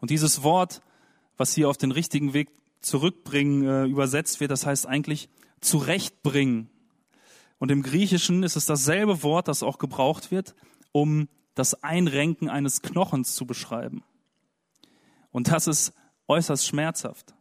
Und 0.00 0.10
dieses 0.10 0.42
Wort, 0.42 0.82
was 1.38 1.54
hier 1.54 1.70
auf 1.70 1.78
den 1.78 1.92
richtigen 1.92 2.34
Weg 2.34 2.50
zurückbringen 2.80 3.66
äh, 3.66 3.84
übersetzt 3.86 4.40
wird, 4.40 4.50
das 4.50 4.66
heißt 4.66 4.86
eigentlich 4.86 5.30
zurechtbringen. 5.60 6.68
Und 7.58 7.70
im 7.70 7.82
Griechischen 7.82 8.42
ist 8.42 8.56
es 8.56 8.66
dasselbe 8.66 9.22
Wort, 9.22 9.48
das 9.48 9.62
auch 9.62 9.78
gebraucht 9.78 10.30
wird, 10.30 10.54
um 10.92 11.28
das 11.54 11.82
Einrenken 11.82 12.48
eines 12.48 12.82
Knochens 12.82 13.34
zu 13.34 13.46
beschreiben. 13.46 14.04
Und 15.32 15.48
das 15.48 15.66
ist 15.66 15.92
äußerst 16.28 16.66
schmerzhaft. 16.66 17.34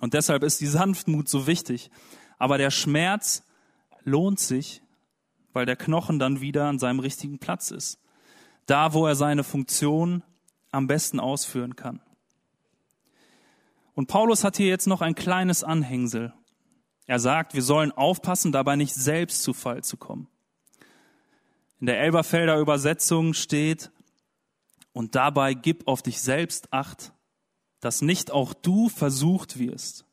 Und 0.00 0.14
deshalb 0.14 0.42
ist 0.42 0.60
die 0.60 0.66
Sanftmut 0.66 1.28
so 1.28 1.46
wichtig. 1.46 1.90
Aber 2.38 2.58
der 2.58 2.70
Schmerz 2.70 3.44
lohnt 4.02 4.40
sich, 4.40 4.82
weil 5.52 5.66
der 5.66 5.76
Knochen 5.76 6.18
dann 6.18 6.40
wieder 6.40 6.66
an 6.66 6.78
seinem 6.78 7.00
richtigen 7.00 7.38
Platz 7.38 7.70
ist. 7.70 7.98
Da, 8.66 8.94
wo 8.94 9.06
er 9.06 9.14
seine 9.14 9.44
Funktion 9.44 10.22
am 10.70 10.86
besten 10.86 11.20
ausführen 11.20 11.76
kann. 11.76 12.00
Und 13.94 14.06
Paulus 14.06 14.44
hat 14.44 14.56
hier 14.56 14.68
jetzt 14.68 14.86
noch 14.86 15.00
ein 15.00 15.14
kleines 15.14 15.64
Anhängsel. 15.64 16.32
Er 17.06 17.18
sagt, 17.18 17.54
wir 17.54 17.62
sollen 17.62 17.92
aufpassen, 17.92 18.52
dabei 18.52 18.76
nicht 18.76 18.94
selbst 18.94 19.42
zu 19.42 19.52
Fall 19.52 19.84
zu 19.84 19.96
kommen. 19.96 20.28
In 21.80 21.86
der 21.86 22.00
Elberfelder 22.00 22.58
Übersetzung 22.58 23.34
steht, 23.34 23.90
und 24.92 25.14
dabei 25.14 25.54
gib 25.54 25.88
auf 25.88 26.02
dich 26.02 26.20
selbst 26.20 26.72
acht, 26.72 27.12
dass 27.80 28.02
nicht 28.02 28.30
auch 28.30 28.54
du 28.54 28.88
versucht 28.88 29.58
wirst. 29.58 30.04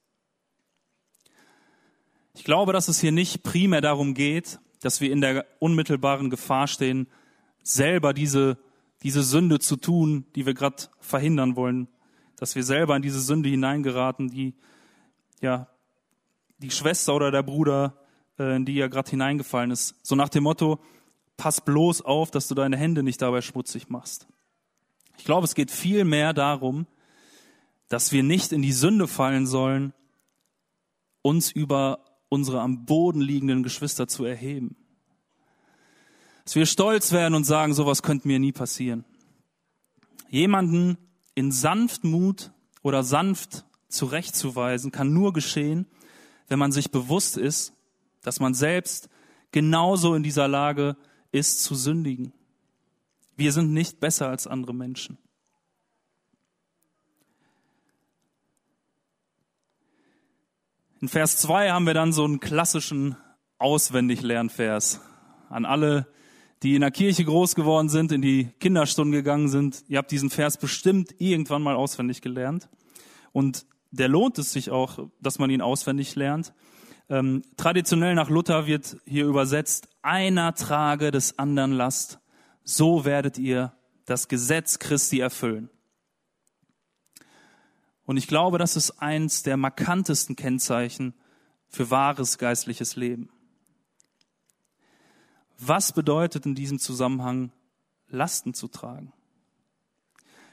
Ich 2.34 2.44
glaube, 2.44 2.74
dass 2.74 2.88
es 2.88 3.00
hier 3.00 3.12
nicht 3.12 3.44
primär 3.44 3.82
darum 3.82 4.14
geht, 4.14 4.60
dass 4.82 5.02
wir 5.02 5.12
in 5.12 5.22
der 5.22 5.46
unmittelbaren 5.60 6.30
Gefahr 6.30 6.68
stehen, 6.68 7.08
selber 7.62 8.14
diese, 8.14 8.58
diese 9.04 9.24
Sünde 9.24 9.60
zu 9.60 9.76
tun, 9.76 10.26
die 10.36 10.46
wir 10.46 10.54
gerade 10.54 10.84
verhindern 11.00 11.58
wollen, 11.58 11.90
dass 12.40 12.56
wir 12.56 12.64
selber 12.64 12.96
in 12.96 13.02
diese 13.02 13.20
Sünde 13.20 13.50
hineingeraten, 13.50 14.30
die 14.30 14.56
ja 15.42 15.68
die 16.60 16.72
Schwester 16.72 17.14
oder 17.16 17.32
der 17.32 17.44
Bruder, 17.44 17.98
äh, 18.38 18.56
in 18.56 18.66
die 18.66 18.76
ja 18.76 18.88
gerade 18.88 19.10
hineingefallen 19.10 19.72
ist. 19.72 19.96
So 20.04 20.16
nach 20.16 20.30
dem 20.30 20.44
Motto, 20.44 20.80
pass 21.36 21.62
bloß 21.62 22.02
auf, 22.02 22.32
dass 22.32 22.48
du 22.48 22.56
deine 22.56 22.78
Hände 22.78 23.04
nicht 23.04 23.22
dabei 23.22 23.42
schmutzig 23.42 23.90
machst. 23.90 24.28
Ich 25.18 25.26
glaube, 25.26 25.46
es 25.46 25.54
geht 25.54 25.70
viel 25.70 26.06
mehr 26.06 26.34
darum, 26.34 26.88
dass 27.90 28.12
wir 28.14 28.24
nicht 28.24 28.54
in 28.54 28.62
die 28.62 28.72
Sünde 28.72 29.08
fallen 29.08 29.46
sollen, 29.46 29.94
uns 31.22 31.52
über 31.52 32.06
unsere 32.30 32.62
am 32.62 32.86
Boden 32.86 33.20
liegenden 33.20 33.64
Geschwister 33.64 34.08
zu 34.08 34.24
erheben. 34.24 34.78
Dass 36.46 36.56
wir 36.56 36.66
stolz 36.66 37.12
werden 37.12 37.34
und 37.34 37.44
sagen, 37.44 37.74
sowas 37.74 38.02
könnte 38.02 38.28
mir 38.28 38.40
nie 38.40 38.54
passieren. 38.54 39.04
Jemanden 40.30 40.98
in 41.40 41.54
Sanftmut 41.54 42.52
oder 42.82 43.02
sanft 43.02 43.64
zurechtzuweisen, 43.88 44.92
kann 44.92 45.14
nur 45.14 45.32
geschehen, 45.32 45.88
wenn 46.50 46.60
man 46.60 46.74
sich 46.74 46.92
bewusst 46.92 47.38
ist, 47.38 47.72
dass 48.24 48.42
man 48.42 48.54
selbst 48.54 49.08
genauso 49.54 50.16
in 50.16 50.24
dieser 50.24 50.50
Lage 50.50 50.98
ist 51.32 51.64
zu 51.64 51.76
sündigen. 51.76 52.34
Wir 53.38 53.54
sind 53.54 53.72
nicht 53.72 54.02
besser 54.02 54.28
als 54.28 54.48
andere 54.48 54.76
Menschen. 54.76 55.18
In 61.00 61.08
Vers 61.08 61.38
2 61.38 61.72
haben 61.72 61.86
wir 61.86 61.94
dann 61.94 62.12
so 62.12 62.26
einen 62.26 62.42
klassischen 62.42 63.16
Auswendiglernvers 63.60 65.00
an 65.48 65.64
alle, 65.64 66.06
die 66.64 66.76
in 66.76 66.82
der 66.82 66.92
Kirche 66.92 67.24
groß 67.24 67.56
geworden 67.56 67.90
sind, 67.90 68.12
in 68.12 68.22
die 68.22 68.50
Kinderstunden 68.60 69.14
gegangen 69.14 69.48
sind. 69.48 69.84
Ihr 69.88 69.98
habt 69.98 70.12
diesen 70.12 70.30
Vers 70.30 70.58
bestimmt 70.58 71.16
irgendwann 71.20 71.62
mal 71.62 71.76
auswendig 71.76 72.22
gelernt. 72.22 72.70
Und 73.32 73.66
der 73.92 74.08
lohnt 74.08 74.38
es 74.38 74.52
sich 74.52 74.70
auch, 74.70 75.08
dass 75.22 75.40
man 75.40 75.50
ihn 75.50 75.62
auswendig 75.62 76.16
lernt. 76.16 76.54
Ähm, 77.10 77.44
traditionell 77.58 78.14
nach 78.14 78.30
Luther 78.30 78.68
wird 78.68 78.98
hier 79.06 79.26
übersetzt, 79.26 79.88
einer 80.02 80.54
trage 80.54 81.12
des 81.12 81.40
anderen 81.40 81.72
Last, 81.72 82.20
so 82.64 83.04
werdet 83.06 83.38
ihr 83.40 83.74
das 84.06 84.28
Gesetz 84.28 84.80
Christi 84.80 85.20
erfüllen. 85.20 85.70
Und 88.06 88.18
ich 88.18 88.28
glaube, 88.28 88.58
das 88.58 88.76
ist 88.76 89.02
eins 89.02 89.44
der 89.44 89.58
markantesten 89.58 90.36
Kennzeichen 90.36 91.14
für 91.68 91.90
wahres 91.92 92.38
geistliches 92.38 92.96
Leben. 92.96 93.30
Was 95.62 95.92
bedeutet 95.92 96.46
in 96.46 96.56
diesem 96.56 96.80
Zusammenhang 96.80 97.52
Lasten 98.08 98.54
zu 98.54 98.70
tragen? 98.70 99.12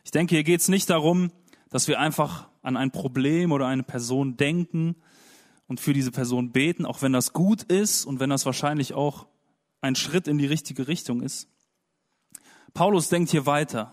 Ich 0.05 0.11
denke, 0.11 0.35
hier 0.35 0.45
geht 0.45 0.61
es 0.61 0.69
nicht 0.69 0.91
darum, 0.91 1.31
dass 1.71 1.87
wir 1.87 2.01
einfach 2.01 2.49
an 2.63 2.77
ein 2.77 2.91
Problem 2.91 3.53
oder 3.53 3.69
eine 3.69 3.85
Person 3.85 4.37
denken 4.37 4.97
und 5.69 5.81
für 5.81 5.93
diese 5.93 6.11
Person 6.11 6.51
beten, 6.51 6.85
auch 6.85 7.03
wenn 7.03 7.13
das 7.13 7.33
gut 7.33 7.63
ist 7.63 8.05
und 8.05 8.19
wenn 8.19 8.31
das 8.31 8.47
wahrscheinlich 8.47 8.95
auch 8.95 9.27
ein 9.81 9.95
Schritt 9.95 10.27
in 10.27 10.39
die 10.39 10.47
richtige 10.47 10.89
Richtung 10.89 11.23
ist. 11.23 11.49
Paulus 12.75 13.09
denkt 13.09 13.31
hier 13.31 13.47
weiter. 13.47 13.93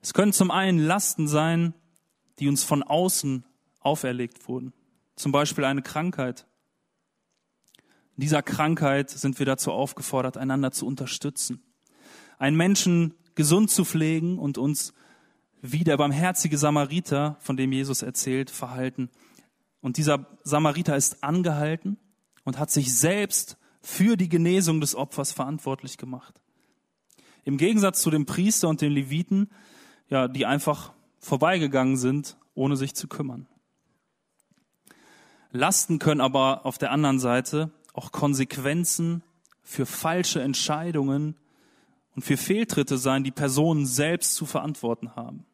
Es 0.00 0.14
können 0.14 0.32
zum 0.32 0.50
einen 0.50 0.78
Lasten 0.78 1.28
sein, 1.28 1.74
die 2.38 2.48
uns 2.48 2.64
von 2.64 2.82
außen 2.82 3.44
auferlegt 3.80 4.48
wurden. 4.48 4.72
Zum 5.14 5.30
Beispiel 5.30 5.64
eine 5.64 5.82
Krankheit. 5.82 6.46
In 8.16 8.20
dieser 8.20 8.42
Krankheit 8.42 9.10
sind 9.10 9.38
wir 9.38 9.46
dazu 9.46 9.72
aufgefordert, 9.72 10.36
einander 10.36 10.70
zu 10.70 10.86
unterstützen. 10.86 11.62
Einen 12.38 12.56
Menschen 12.56 13.14
gesund 13.34 13.70
zu 13.70 13.84
pflegen 13.84 14.38
und 14.38 14.58
uns 14.58 14.92
wie 15.62 15.84
der 15.84 15.96
barmherzige 15.96 16.58
Samariter, 16.58 17.36
von 17.40 17.56
dem 17.56 17.72
Jesus 17.72 18.02
erzählt, 18.02 18.50
verhalten. 18.50 19.10
Und 19.80 19.96
dieser 19.96 20.26
Samariter 20.42 20.96
ist 20.96 21.22
angehalten 21.22 21.98
und 22.44 22.58
hat 22.58 22.70
sich 22.70 22.94
selbst 22.94 23.56
für 23.80 24.16
die 24.16 24.28
Genesung 24.28 24.80
des 24.80 24.94
Opfers 24.94 25.32
verantwortlich 25.32 25.96
gemacht. 25.96 26.40
Im 27.44 27.56
Gegensatz 27.56 28.02
zu 28.02 28.10
dem 28.10 28.26
Priester 28.26 28.68
und 28.68 28.80
den 28.80 28.92
Leviten, 28.92 29.50
ja, 30.08 30.28
die 30.28 30.46
einfach 30.46 30.92
vorbeigegangen 31.18 31.96
sind, 31.96 32.36
ohne 32.54 32.76
sich 32.76 32.94
zu 32.94 33.08
kümmern. 33.08 33.46
Lasten 35.50 35.98
können 35.98 36.20
aber 36.20 36.64
auf 36.66 36.78
der 36.78 36.92
anderen 36.92 37.18
Seite 37.18 37.70
auch 37.92 38.12
Konsequenzen 38.12 39.22
für 39.62 39.86
falsche 39.86 40.42
Entscheidungen 40.42 41.36
und 42.14 42.22
für 42.22 42.36
Fehltritte 42.36 42.98
sein, 42.98 43.24
die 43.24 43.30
Personen 43.30 43.86
selbst 43.86 44.34
zu 44.34 44.46
verantworten 44.46 45.14
haben. 45.16 45.46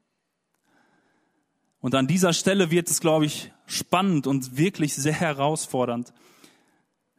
Und 1.81 1.95
an 1.95 2.07
dieser 2.07 2.33
Stelle 2.33 2.71
wird 2.71 2.91
es, 2.91 3.01
glaube 3.01 3.27
ich, 3.27 3.53
spannend 3.67 4.27
und 4.27 4.57
wirklich 4.57 4.95
sehr 4.95 5.13
herausfordernd. 5.13 6.13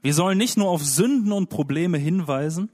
Wir 0.01 0.13
sollen 0.13 0.37
nicht 0.37 0.57
nur 0.57 0.69
auf 0.69 0.83
Sünden 0.83 1.31
und 1.31 1.49
Probleme 1.49 1.97
hinweisen, 1.97 2.69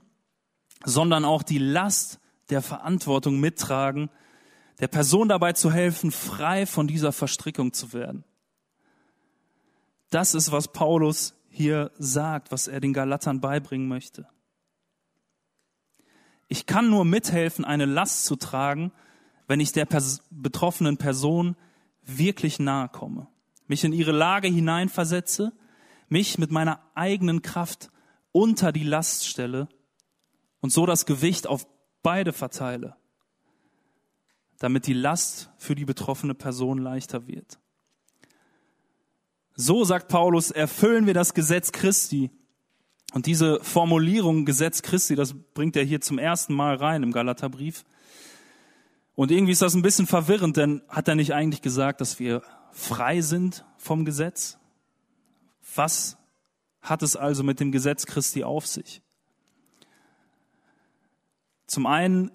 sondern 0.84 1.26
auch 1.26 1.44
die 1.44 1.60
Last 1.60 2.20
der 2.50 2.62
Verantwortung 2.62 3.40
mittragen, 3.40 4.10
der 4.80 4.88
Person 4.88 5.30
dabei 5.30 5.54
zu 5.54 5.72
helfen, 5.72 6.12
frei 6.12 6.66
von 6.66 6.88
dieser 6.88 7.12
Verstrickung 7.12 7.74
zu 7.74 7.94
werden. 7.94 8.24
Das 10.10 10.36
ist, 10.36 10.52
was 10.52 10.72
Paulus 10.72 11.34
hier 11.56 11.92
sagt, 11.98 12.52
was 12.52 12.68
er 12.68 12.82
den 12.82 12.92
Galatern 12.92 13.40
beibringen 13.40 13.88
möchte. 13.88 14.28
Ich 16.48 16.66
kann 16.66 16.90
nur 16.90 17.06
mithelfen, 17.06 17.64
eine 17.64 17.86
Last 17.86 18.26
zu 18.26 18.36
tragen, 18.36 18.92
wenn 19.48 19.62
ich 19.62 19.72
der 19.72 19.86
pers 19.86 20.22
betroffenen 20.30 20.98
Person 20.98 21.56
wirklich 22.04 22.60
nahe 22.60 22.90
komme, 22.90 23.28
mich 23.68 23.84
in 23.84 23.94
ihre 23.94 24.12
Lage 24.12 24.48
hineinversetze, 24.48 25.54
mich 26.10 26.38
mit 26.38 26.52
meiner 26.52 26.82
eigenen 26.94 27.42
Kraft 27.42 27.90
unter 28.32 28.72
die 28.72 28.84
Last 28.84 29.26
stelle 29.26 29.70
und 30.60 30.72
so 30.72 30.86
das 30.86 31.06
Gewicht 31.06 31.48
auf 31.48 31.66
beide 32.04 32.34
verteile, 32.34 32.98
damit 34.60 34.88
die 34.88 34.94
Last 34.94 35.52
für 35.58 35.74
die 35.74 35.86
betroffene 35.86 36.36
Person 36.36 36.80
leichter 36.80 37.28
wird. 37.28 37.60
So, 39.56 39.86
sagt 39.86 40.10
Paulus, 40.10 40.52
erfüllen 40.52 41.08
wir 41.08 41.14
das 41.14 41.34
Gesetz 41.34 41.72
Christi. 41.72 42.30
Und 43.14 43.26
diese 43.26 43.60
Formulierung 43.64 44.44
Gesetz 44.46 44.82
Christi, 44.82 45.16
das 45.16 45.34
bringt 45.34 45.78
er 45.78 45.84
hier 45.84 46.02
zum 46.02 46.20
ersten 46.20 46.54
Mal 46.54 46.76
rein 46.76 47.04
im 47.04 47.14
Galaterbrief. 47.14 47.86
Und 49.16 49.32
irgendwie 49.32 49.54
ist 49.54 49.62
das 49.62 49.74
ein 49.74 49.82
bisschen 49.82 50.08
verwirrend, 50.08 50.58
denn 50.58 50.82
hat 50.90 51.08
er 51.08 51.16
nicht 51.16 51.34
eigentlich 51.34 51.62
gesagt, 51.62 52.02
dass 52.02 52.20
wir 52.20 52.44
frei 52.74 53.22
sind 53.22 53.64
vom 53.78 54.04
Gesetz? 54.04 54.58
Was 55.74 56.18
hat 56.82 57.02
es 57.02 57.16
also 57.16 57.42
mit 57.44 57.62
dem 57.62 57.72
Gesetz 57.72 58.06
Christi 58.06 58.44
auf 58.44 58.68
sich? 58.68 59.02
Zum 61.66 61.86
einen 61.86 62.32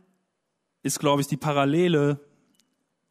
ist, 0.83 0.99
glaube 0.99 1.21
ich, 1.21 1.29
die 1.29 1.37
Parallele 1.37 2.21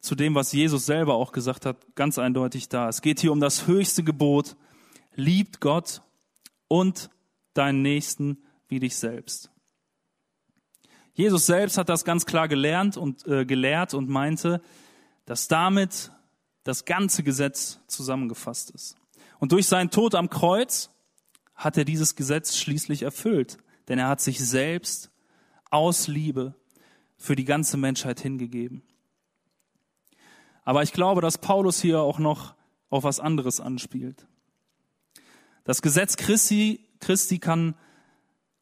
zu 0.00 0.14
dem, 0.14 0.34
was 0.34 0.52
Jesus 0.52 0.86
selber 0.86 1.14
auch 1.14 1.32
gesagt 1.32 1.66
hat, 1.66 1.94
ganz 1.94 2.18
eindeutig 2.18 2.68
da. 2.68 2.88
Es 2.88 3.02
geht 3.02 3.20
hier 3.20 3.32
um 3.32 3.40
das 3.40 3.66
höchste 3.66 4.02
Gebot, 4.02 4.56
liebt 5.14 5.60
Gott 5.60 6.02
und 6.68 7.10
deinen 7.54 7.82
Nächsten 7.82 8.42
wie 8.68 8.80
dich 8.80 8.96
selbst. 8.96 9.50
Jesus 11.12 11.46
selbst 11.46 11.76
hat 11.76 11.88
das 11.88 12.04
ganz 12.04 12.24
klar 12.24 12.48
gelernt 12.48 12.96
und 12.96 13.26
äh, 13.26 13.44
gelehrt 13.44 13.92
und 13.92 14.08
meinte, 14.08 14.62
dass 15.26 15.48
damit 15.48 16.10
das 16.64 16.84
ganze 16.84 17.22
Gesetz 17.22 17.80
zusammengefasst 17.86 18.70
ist. 18.70 18.96
Und 19.38 19.52
durch 19.52 19.66
seinen 19.66 19.90
Tod 19.90 20.14
am 20.14 20.30
Kreuz 20.30 20.90
hat 21.54 21.76
er 21.76 21.84
dieses 21.84 22.16
Gesetz 22.16 22.56
schließlich 22.56 23.02
erfüllt, 23.02 23.58
denn 23.88 23.98
er 23.98 24.08
hat 24.08 24.20
sich 24.20 24.38
selbst 24.38 25.10
aus 25.70 26.08
Liebe 26.08 26.54
für 27.16 27.36
die 27.36 27.44
ganze 27.44 27.76
Menschheit 27.76 28.20
hingegeben. 28.20 28.82
Aber 30.64 30.82
ich 30.82 30.92
glaube, 30.92 31.20
dass 31.20 31.38
Paulus 31.38 31.80
hier 31.80 32.00
auch 32.00 32.18
noch 32.18 32.54
auf 32.90 33.04
was 33.04 33.20
anderes 33.20 33.60
anspielt. 33.60 34.26
Das 35.64 35.82
Gesetz 35.82 36.16
Christi, 36.16 36.88
Christi 37.00 37.38
kann 37.38 37.74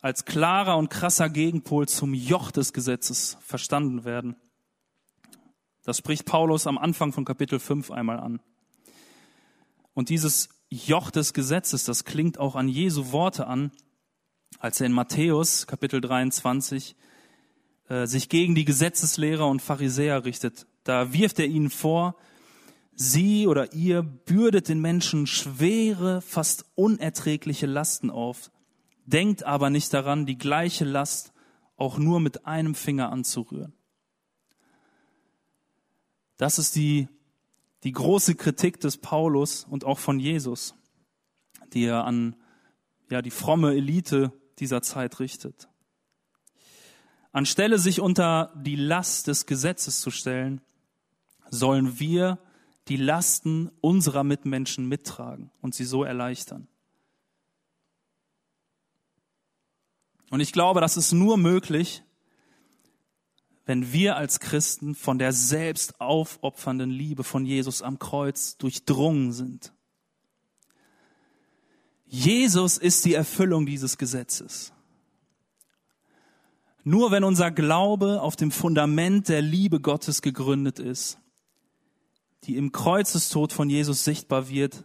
als 0.01 0.25
klarer 0.25 0.77
und 0.77 0.91
krasser 0.91 1.29
Gegenpol 1.29 1.89
zum 1.89 2.15
Joch 2.15 2.51
des 2.51 2.73
Gesetzes 2.73 3.37
verstanden 3.41 4.05
werden. 4.05 4.37
Das 5.85 5.99
spricht 5.99 6.27
Paulus 6.27 6.67
am 6.67 6.79
Anfang 6.79 7.13
von 7.13 7.25
Kapitel 7.25 7.59
5 7.59 7.91
einmal 7.91 8.21
an. 8.21 8.41
Und 9.95 10.11
dieses 10.11 10.51
Joch 10.71 11.11
des 11.11 11.33
Gesetzes, 11.33 11.85
das 11.85 12.05
klingt 12.05 12.39
auch 12.39 12.55
an 12.55 12.69
Jesu 12.69 13.11
Worte 13.11 13.47
an, 13.47 13.73
als 14.59 14.81
er 14.81 14.87
in 14.87 14.93
Matthäus 14.93 15.67
Kapitel 15.67 16.01
23 16.01 16.95
äh, 17.89 18.07
sich 18.07 18.29
gegen 18.29 18.55
die 18.55 18.65
Gesetzeslehrer 18.65 19.49
und 19.49 19.63
Pharisäer 19.63 20.25
richtet. 20.25 20.67
Da 20.89 21.13
wirft 21.13 21.39
er 21.39 21.45
ihnen 21.45 21.69
vor, 21.69 22.17
sie 22.95 23.47
oder 23.47 23.75
ihr 23.75 24.03
bürdet 24.03 24.71
den 24.71 24.81
Menschen 24.81 25.27
schwere, 25.27 26.23
fast 26.23 26.65
unerträgliche 26.77 27.67
Lasten 27.67 28.09
auf, 28.09 28.51
denkt 29.05 29.43
aber 29.43 29.69
nicht 29.69 29.93
daran, 29.93 30.25
die 30.25 30.39
gleiche 30.39 30.87
Last 30.87 31.35
auch 31.77 31.99
nur 31.99 32.21
mit 32.21 32.47
einem 32.47 32.75
Finger 32.75 33.13
anzurühren. 33.13 33.75
Das 36.39 36.59
ist 36.59 36.75
die, 36.75 37.09
die 37.85 37.93
große 37.93 38.35
Kritik 38.35 38.81
des 38.81 38.97
Paulus 38.97 39.65
und 39.65 39.85
auch 39.85 39.99
von 39.99 40.19
Jesus, 40.19 40.75
die 41.75 41.85
er 41.85 42.05
an 42.05 42.35
ja, 43.11 43.21
die 43.21 43.31
fromme 43.31 43.75
Elite 43.75 44.33
dieser 44.59 44.81
Zeit 44.81 45.21
richtet. 45.21 45.69
Anstelle 47.33 47.79
sich 47.79 48.01
unter 48.01 48.55
die 48.57 48.77
Last 48.77 49.27
des 49.27 49.45
Gesetzes 49.45 50.01
zu 50.01 50.11
stellen, 50.11 50.63
sollen 51.51 51.99
wir 51.99 52.39
die 52.89 52.97
Lasten 52.97 53.71
unserer 53.81 54.25
Mitmenschen 54.25 54.89
mittragen 54.89 55.51
und 55.61 55.75
sie 55.75 55.85
so 55.85 56.05
erleichtern. 56.05 56.69
Und 60.31 60.41
ich 60.41 60.53
glaube, 60.53 60.81
das 60.81 60.97
ist 60.97 61.13
nur 61.13 61.37
möglich, 61.37 62.03
wenn 63.65 63.93
wir 63.93 64.17
als 64.17 64.41
Christen 64.41 64.95
von 64.95 65.19
der 65.19 65.33
selbst 65.33 66.01
aufopfernden 66.01 66.91
Liebe 66.91 67.25
von 67.25 67.45
Jesus 67.45 67.83
am 67.83 67.99
Kreuz 67.99 68.57
durchdrungen 68.57 69.33
sind. 69.33 69.73
Jesus 72.07 72.79
ist 72.79 73.05
die 73.05 73.13
Erfüllung 73.13 73.67
dieses 73.67 73.99
Gesetzes. 73.99 74.73
Nur 76.83 77.11
wenn 77.11 77.25
unser 77.25 77.51
Glaube 77.51 78.23
auf 78.23 78.37
dem 78.37 78.51
Fundament 78.51 79.29
der 79.29 79.43
Liebe 79.43 79.81
Gottes 79.81 80.23
gegründet 80.23 80.79
ist, 80.79 81.19
die 82.45 82.57
im 82.57 82.73
Kreuzestod 82.73 83.53
von 83.53 83.69
Jesus 83.69 84.05
sichtbar 84.05 84.49
wird, 84.49 84.85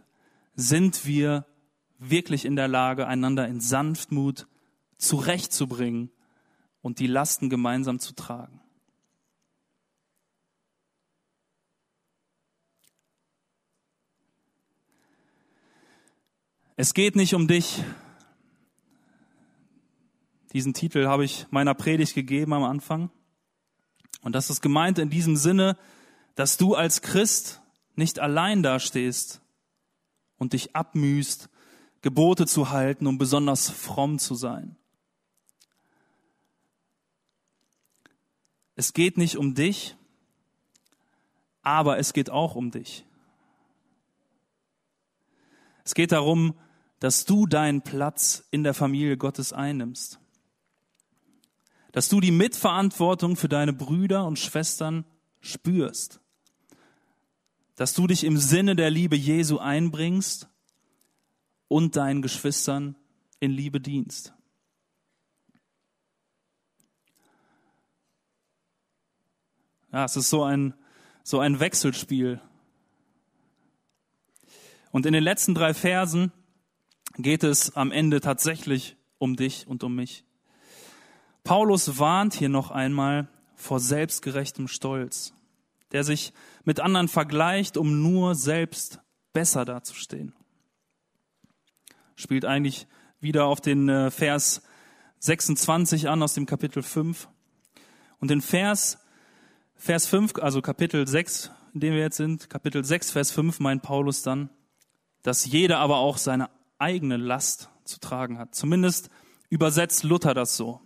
sind 0.54 1.06
wir 1.06 1.46
wirklich 1.98 2.44
in 2.44 2.56
der 2.56 2.68
Lage, 2.68 3.06
einander 3.06 3.48
in 3.48 3.60
Sanftmut 3.60 4.46
zurechtzubringen 4.98 6.10
und 6.82 6.98
die 6.98 7.06
Lasten 7.06 7.48
gemeinsam 7.48 7.98
zu 7.98 8.14
tragen. 8.14 8.60
Es 16.76 16.92
geht 16.92 17.14
nicht 17.14 17.34
um 17.34 17.46
dich. 17.46 17.84
Diesen 20.52 20.74
Titel 20.74 21.06
habe 21.06 21.24
ich 21.24 21.46
meiner 21.50 21.74
Predigt 21.74 22.14
gegeben 22.14 22.52
am 22.52 22.64
Anfang. 22.64 23.10
Und 24.22 24.34
das 24.34 24.50
ist 24.50 24.60
gemeint 24.60 24.98
in 24.98 25.08
diesem 25.08 25.36
Sinne, 25.36 25.76
dass 26.34 26.56
du 26.56 26.74
als 26.74 27.02
Christ 27.02 27.62
nicht 27.96 28.18
allein 28.18 28.62
dastehst 28.62 29.40
und 30.36 30.52
dich 30.52 30.74
abmühst, 30.74 31.48
Gebote 32.02 32.46
zu 32.46 32.70
halten, 32.70 33.06
um 33.06 33.18
besonders 33.18 33.70
fromm 33.70 34.18
zu 34.18 34.34
sein. 34.34 34.76
Es 38.76 38.92
geht 38.92 39.16
nicht 39.16 39.36
um 39.36 39.54
dich, 39.54 39.96
aber 41.62 41.98
es 41.98 42.12
geht 42.12 42.30
auch 42.30 42.56
um 42.56 42.70
dich. 42.70 43.06
Es 45.84 45.94
geht 45.94 46.12
darum, 46.12 46.58
dass 46.98 47.24
du 47.24 47.46
deinen 47.46 47.82
Platz 47.82 48.46
in 48.50 48.64
der 48.64 48.74
Familie 48.74 49.16
Gottes 49.16 49.52
einnimmst. 49.52 50.18
Dass 51.92 52.08
du 52.08 52.20
die 52.20 52.30
Mitverantwortung 52.30 53.36
für 53.36 53.48
deine 53.48 53.72
Brüder 53.72 54.26
und 54.26 54.38
Schwestern 54.38 55.04
spürst. 55.40 56.20
Dass 57.76 57.94
du 57.94 58.06
dich 58.06 58.24
im 58.24 58.36
Sinne 58.36 58.76
der 58.76 58.90
Liebe 58.90 59.16
Jesu 59.16 59.58
einbringst 59.58 60.48
und 61.68 61.96
deinen 61.96 62.22
Geschwistern 62.22 62.96
in 63.40 63.50
Liebe 63.50 63.80
dienst. 63.80 64.32
Ja, 69.92 70.04
es 70.04 70.16
ist 70.16 70.30
so 70.30 70.42
ein, 70.42 70.74
so 71.22 71.38
ein 71.38 71.60
Wechselspiel. 71.60 72.40
Und 74.90 75.06
in 75.06 75.12
den 75.12 75.22
letzten 75.22 75.54
drei 75.54 75.74
Versen 75.74 76.32
geht 77.16 77.44
es 77.44 77.76
am 77.76 77.90
Ende 77.92 78.20
tatsächlich 78.20 78.96
um 79.18 79.36
dich 79.36 79.66
und 79.66 79.84
um 79.84 79.94
mich. 79.94 80.24
Paulus 81.44 81.98
warnt 81.98 82.34
hier 82.34 82.48
noch 82.48 82.70
einmal 82.70 83.28
vor 83.54 83.80
selbstgerechtem 83.80 84.66
Stolz, 84.66 85.33
der 85.94 86.04
sich 86.04 86.34
mit 86.64 86.80
anderen 86.80 87.08
vergleicht, 87.08 87.76
um 87.76 88.02
nur 88.02 88.34
selbst 88.34 89.00
besser 89.32 89.64
dazustehen. 89.64 90.34
Spielt 92.16 92.44
eigentlich 92.44 92.86
wieder 93.20 93.46
auf 93.46 93.60
den 93.60 93.88
äh, 93.88 94.10
Vers 94.10 94.62
26 95.20 96.08
an 96.08 96.22
aus 96.22 96.34
dem 96.34 96.44
Kapitel 96.44 96.82
5. 96.82 97.28
Und 98.18 98.30
den 98.30 98.42
Vers 98.42 98.98
Vers 99.76 100.06
5, 100.06 100.34
also 100.40 100.62
Kapitel 100.62 101.06
6, 101.06 101.50
in 101.74 101.80
dem 101.80 101.94
wir 101.94 102.00
jetzt 102.00 102.16
sind, 102.16 102.48
Kapitel 102.48 102.84
6, 102.84 103.10
Vers 103.10 103.30
5 103.32 103.60
meint 103.60 103.82
Paulus 103.82 104.22
dann, 104.22 104.50
dass 105.22 105.46
jeder 105.46 105.78
aber 105.78 105.98
auch 105.98 106.16
seine 106.16 106.48
eigene 106.78 107.16
Last 107.16 107.70
zu 107.84 107.98
tragen 108.00 108.38
hat. 108.38 108.54
Zumindest 108.54 109.10
übersetzt 109.48 110.04
Luther 110.04 110.34
das 110.34 110.56
so. 110.56 110.80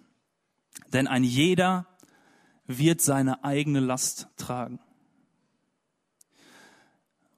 Denn 0.92 1.07
ein 1.07 1.25
jeder 1.25 1.87
wird 2.66 3.01
seine 3.01 3.44
eigene 3.44 3.81
Last 3.81 4.29
tragen. 4.37 4.81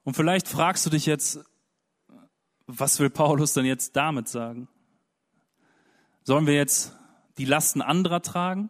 Und 0.03 0.15
vielleicht 0.15 0.47
fragst 0.47 0.85
du 0.85 0.89
dich 0.89 1.05
jetzt, 1.05 1.39
was 2.67 2.99
will 2.99 3.09
Paulus 3.09 3.53
denn 3.53 3.65
jetzt 3.65 3.95
damit 3.95 4.27
sagen? 4.27 4.67
Sollen 6.23 6.47
wir 6.47 6.55
jetzt 6.55 6.95
die 7.37 7.45
Lasten 7.45 7.81
anderer 7.81 8.21
tragen? 8.21 8.69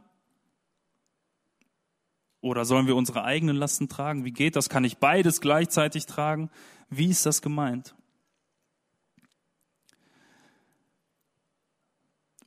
Oder 2.41 2.65
sollen 2.65 2.87
wir 2.87 2.95
unsere 2.95 3.23
eigenen 3.23 3.55
Lasten 3.55 3.87
tragen? 3.87 4.25
Wie 4.25 4.31
geht 4.31 4.55
das? 4.55 4.69
Kann 4.69 4.83
ich 4.83 4.97
beides 4.97 5.41
gleichzeitig 5.41 6.05
tragen? 6.07 6.49
Wie 6.89 7.09
ist 7.09 7.25
das 7.25 7.41
gemeint? 7.41 7.95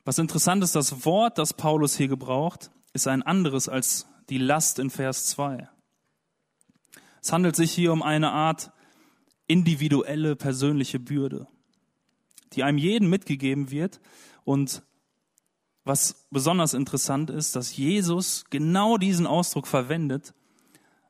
Was 0.03 0.19
interessant 0.19 0.63
ist, 0.63 0.75
das 0.75 1.05
Wort, 1.05 1.37
das 1.37 1.53
Paulus 1.53 1.95
hier 1.95 2.07
gebraucht, 2.07 2.71
ist 2.93 3.07
ein 3.07 3.23
anderes 3.23 3.69
als 3.69 4.07
die 4.29 4.37
Last 4.37 4.79
in 4.79 4.89
Vers 4.89 5.27
2. 5.27 5.67
Es 7.21 7.31
handelt 7.31 7.55
sich 7.55 7.71
hier 7.71 7.91
um 7.91 8.03
eine 8.03 8.31
Art 8.31 8.71
individuelle 9.47 10.35
persönliche 10.35 10.99
Bürde, 10.99 11.47
die 12.53 12.63
einem 12.63 12.77
jeden 12.77 13.09
mitgegeben 13.09 13.71
wird 13.71 13.99
und 14.43 14.83
was 15.83 16.25
besonders 16.31 16.73
interessant 16.73 17.29
ist, 17.29 17.55
dass 17.55 17.77
Jesus 17.77 18.45
genau 18.49 18.97
diesen 18.97 19.27
Ausdruck 19.27 19.67
verwendet, 19.67 20.33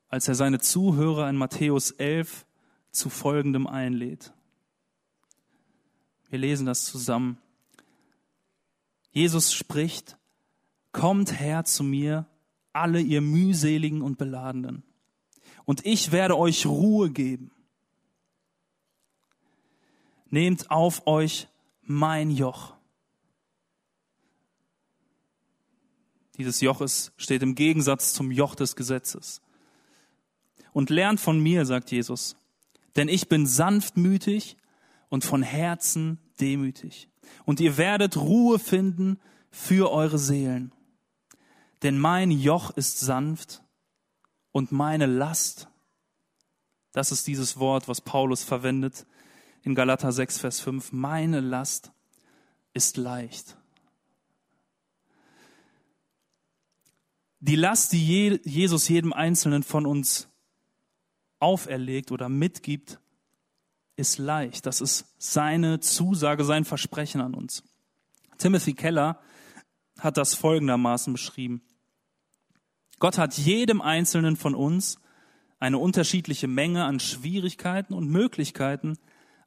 als 0.10 0.28
er 0.28 0.36
seine 0.36 0.60
Zuhörer 0.60 1.30
in 1.30 1.38
Matthäus 1.38 1.91
11 1.91 2.45
zu 2.91 3.10
folgendem 3.10 3.67
einlädt. 3.67 4.34
Wir 6.30 6.39
lesen 6.39 6.65
das 6.65 6.86
zusammen. 6.86 7.38
Jesus 9.12 9.54
spricht, 9.54 10.17
Kommt 10.91 11.41
her 11.41 11.65
zu 11.65 11.84
mir, 11.84 12.26
alle 12.71 13.02
ihr 13.02 13.19
mühseligen 13.19 14.02
und 14.02 14.17
beladenen, 14.17 14.84
und 15.65 15.86
ich 15.86 16.13
werde 16.13 16.38
euch 16.38 16.65
Ruhe 16.65 17.10
geben. 17.10 17.52
Nehmt 20.29 20.71
auf 20.71 21.05
euch 21.07 21.47
mein 21.81 22.31
Joch 22.31 22.75
Dieses 26.38 26.59
Joch 26.61 26.81
ist, 26.81 27.13
steht 27.17 27.43
im 27.43 27.55
Gegensatz 27.55 28.13
zum 28.13 28.31
Joch 28.31 28.55
des 28.55 28.75
Gesetzes. 28.75 29.41
Und 30.73 30.89
lernt 30.89 31.19
von 31.19 31.39
mir, 31.39 31.65
sagt 31.65 31.91
Jesus, 31.91 32.35
denn 32.95 33.07
ich 33.07 33.29
bin 33.29 33.45
sanftmütig 33.45 34.57
und 35.09 35.23
von 35.23 35.41
Herzen 35.41 36.19
demütig. 36.39 37.09
Und 37.45 37.59
ihr 37.59 37.77
werdet 37.77 38.17
Ruhe 38.17 38.59
finden 38.59 39.19
für 39.49 39.91
eure 39.91 40.17
Seelen. 40.17 40.73
Denn 41.81 41.97
mein 41.97 42.31
Joch 42.31 42.71
ist 42.71 42.99
sanft 42.99 43.63
und 44.51 44.71
meine 44.71 45.05
Last, 45.05 45.69
das 46.91 47.11
ist 47.11 47.27
dieses 47.27 47.57
Wort, 47.57 47.88
was 47.88 48.01
Paulus 48.01 48.43
verwendet 48.43 49.05
in 49.65 49.73
Galater 49.73 50.12
6, 50.12 50.38
Vers 50.38 50.60
5, 50.62 50.91
meine 50.91 51.39
Last 51.39 51.91
ist 52.73 52.97
leicht. 52.97 53.58
Die 57.39 57.56
Last, 57.56 57.91
die 57.91 58.39
Jesus 58.43 58.88
jedem 58.88 59.12
Einzelnen 59.12 59.63
von 59.63 59.88
uns 59.88 60.28
auferlegt 61.39 62.12
oder 62.12 62.30
mitgibt, 62.30 62.99
ist 63.95 64.19
leicht. 64.19 64.67
Das 64.67 64.82
ist 64.82 65.15
seine 65.17 65.80
Zusage, 65.80 66.43
sein 66.43 66.63
Versprechen 66.63 67.19
an 67.19 67.34
uns. 67.34 67.63
Timothy 68.38 68.73
Keller 68.73 69.19
hat 69.99 70.17
das 70.17 70.36
folgendermaßen 70.36 71.12
beschrieben. 71.12 71.63
Gott 72.99 73.17
hat 73.17 73.36
jedem 73.36 73.82
Einzelnen 73.82 74.36
von 74.38 74.54
uns 74.54 74.99
eine 75.58 75.80
unterschiedliche 75.80 76.47
Menge 76.47 76.86
an 76.86 76.99
Schwierigkeiten 76.99 77.95
und 77.95 78.10
Möglichkeiten, 78.10 78.99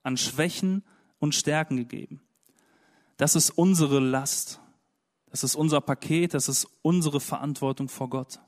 an 0.08 0.16
Schwächen 0.16 0.82
und 1.20 1.34
Stärken 1.34 1.76
gegeben. 1.76 2.20
Das 3.18 3.36
ist 3.36 3.50
unsere 3.50 4.00
Last. 4.00 4.60
Das 5.26 5.44
ist 5.44 5.54
unser 5.54 5.80
Paket, 5.80 6.32
das 6.34 6.48
ist 6.48 6.66
unsere 6.82 7.20
Verantwortung 7.20 7.88
vor 7.88 8.08
Gott. 8.08 8.40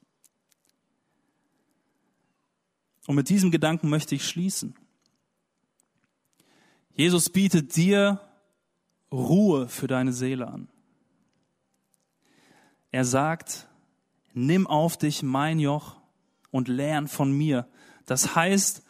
Und 3.07 3.15
mit 3.17 3.29
diesem 3.29 3.51
Gedanken 3.51 3.91
möchte 3.91 4.15
ich 4.15 4.27
schließen. 4.27 4.75
Jesus 6.93 7.29
bietet 7.29 7.77
dir 7.77 8.21
Ruhe 9.13 9.69
für 9.69 9.87
deine 9.87 10.13
Seele 10.13 10.49
an. 10.49 10.69
Er 12.91 13.05
sagt, 13.05 13.69
nimm 14.33 14.67
auf 14.67 14.97
dich 14.97 15.23
mein 15.23 15.59
Joch 15.59 15.97
und 16.51 16.69
lern 16.69 17.09
von 17.09 17.33
mir. 17.33 17.69
Das 18.07 18.35
heißt, 18.35 18.83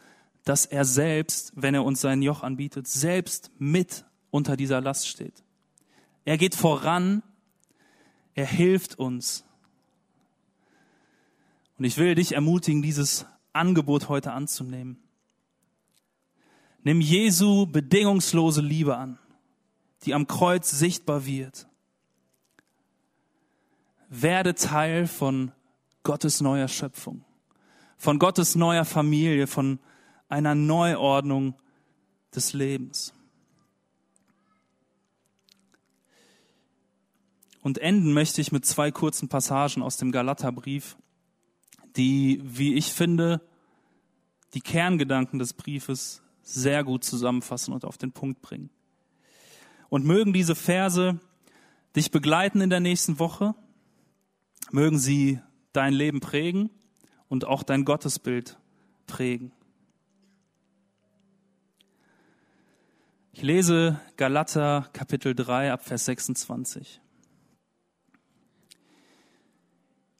dass 0.44 0.66
er 0.66 0.85
selbst, 0.85 1.53
wenn 1.55 1.74
er 1.74 1.85
uns 1.85 2.00
sein 2.00 2.22
Joch 2.22 2.42
anbietet, 2.42 2.87
selbst 2.88 3.50
mit 3.59 4.05
unter 4.31 4.57
dieser 4.57 4.81
Last 4.81 5.09
steht. 5.09 5.44
Er 6.24 6.38
geht 6.38 6.55
voran 6.55 7.22
er 8.35 8.46
hilft 8.46 8.98
uns. 8.98 9.44
Und 11.79 11.85
ich 11.85 11.96
will 11.98 12.14
dich 12.14 12.33
ermutigen, 12.33 12.83
dieses 12.83 13.26
Angebot 13.53 14.09
heute 14.09 14.33
anzunehmen. 14.33 14.98
Nimm 16.83 17.00
Jesu 17.00 17.66
bedingungslose 17.66 18.62
Liebe 18.62 18.96
an, 18.96 19.18
die 20.05 20.14
am 20.14 20.26
Kreuz 20.26 20.70
sichtbar 20.70 21.26
wird. 21.26 21.68
Werde 24.09 24.55
Teil 24.55 25.07
von 25.07 25.53
Gottes 26.03 26.40
neuer 26.40 26.68
Schöpfung, 26.68 27.24
von 27.98 28.18
Gottes 28.18 28.55
neuer 28.55 28.85
Familie, 28.85 29.46
von 29.46 29.79
einer 30.31 30.55
Neuordnung 30.55 31.55
des 32.35 32.53
Lebens. 32.53 33.12
Und 37.62 37.79
enden 37.79 38.14
möchte 38.14 38.40
ich 38.40 38.53
mit 38.53 38.64
zwei 38.64 38.90
kurzen 38.90 39.29
Passagen 39.29 39.83
aus 39.83 39.99
dem 39.99 40.12
Galaterbrief, 40.12 40.97
die, 41.97 42.40
wie 42.43 42.75
ich 42.75 42.93
finde, 42.93 43.43
die 44.55 44.61
Kerngedanken 44.61 45.38
des 45.38 45.53
Briefes 45.53 46.23
sehr 46.43 46.85
gut 46.85 47.05
zusammenfassen 47.05 47.75
und 47.75 47.85
auf 47.85 47.99
den 47.99 48.12
Punkt 48.12 48.40
bringen. 48.40 48.71
Und 49.88 50.07
mögen 50.07 50.33
diese 50.33 50.55
Verse 50.55 51.21
dich 51.95 52.11
begleiten 52.11 52.61
in 52.61 52.71
der 52.71 52.81
nächsten 52.81 53.19
Woche, 53.19 53.55
mögen 54.71 54.99
sie 54.99 55.40
dein 55.73 55.93
Leben 55.93 56.21
prägen 56.21 56.71
und 57.29 57.45
auch 57.45 57.62
dein 57.62 57.85
Gottesbild 57.85 58.59
prägen. 59.07 59.53
Ich 63.33 63.43
lese 63.43 64.01
Galater 64.16 64.88
Kapitel 64.93 65.37
3 65.37 65.73
ab 65.73 65.85
Vers 65.85 66.07
26. 66.07 67.01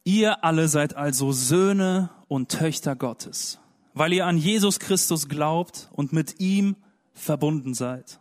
Ihr 0.05 0.45
alle 0.45 0.69
seid 0.69 0.97
also 0.97 1.33
Söhne 1.33 2.11
und 2.29 2.51
Töchter 2.51 2.95
Gottes, 2.95 3.59
weil 3.95 4.13
ihr 4.13 4.27
an 4.27 4.39
Jesus 4.39 4.79
Christus 4.79 5.29
glaubt 5.29 5.91
und 5.93 6.13
mit 6.13 6.39
ihm 6.39 6.77
verbunden 7.13 7.75
seid. 7.75 8.21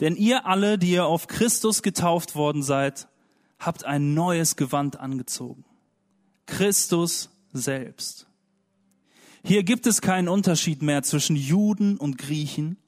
Denn 0.00 0.16
ihr 0.16 0.46
alle, 0.46 0.78
die 0.78 0.92
ihr 0.92 1.04
auf 1.04 1.26
Christus 1.26 1.82
getauft 1.82 2.34
worden 2.34 2.62
seid, 2.62 3.08
habt 3.58 3.84
ein 3.84 4.14
neues 4.14 4.56
Gewand 4.56 4.98
angezogen. 4.98 5.64
Christus 6.46 7.30
selbst. 7.52 8.26
Hier 9.44 9.64
gibt 9.64 9.86
es 9.86 10.00
keinen 10.00 10.28
Unterschied 10.28 10.82
mehr 10.82 11.02
zwischen 11.02 11.36
Juden 11.36 11.98
und 11.98 12.18
Griechen, 12.18 12.78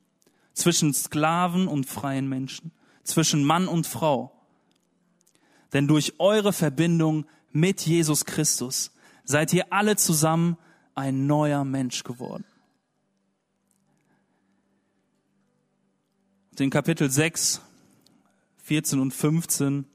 zwischen 0.59 0.93
Sklaven 0.93 1.69
und 1.69 1.87
freien 1.87 2.29
Menschen, 2.29 2.73
zwischen 3.05 3.45
Mann 3.45 3.69
und 3.69 3.87
Frau. 3.87 4.33
Denn 5.73 5.87
durch 5.87 6.15
eure 6.19 6.53
Verbindung 6.53 7.27
mit 7.53 7.87
Jesus 7.87 8.25
Christus 8.25 8.91
seid 9.25 9.53
ihr 9.53 9.73
alle 9.73 9.97
zusammen 9.97 10.57
ein 10.95 11.27
neuer 11.27 11.65
Mensch 11.65 12.03
geworden. 12.03 12.45
In 16.59 16.71
Kapitel 16.71 17.09
6, 17.09 17.61
14 18.65 18.99
und 18.99 19.13
15 19.13 19.87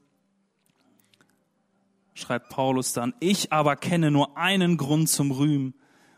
schreibt 2.14 2.48
Paulus 2.48 2.94
dann, 2.94 3.12
ich 3.20 3.52
aber 3.52 3.76
kenne 3.76 4.10
nur 4.10 4.38
einen 4.38 4.78
Grund 4.78 5.10
zum 5.10 5.30
Rühmen, 5.30 5.74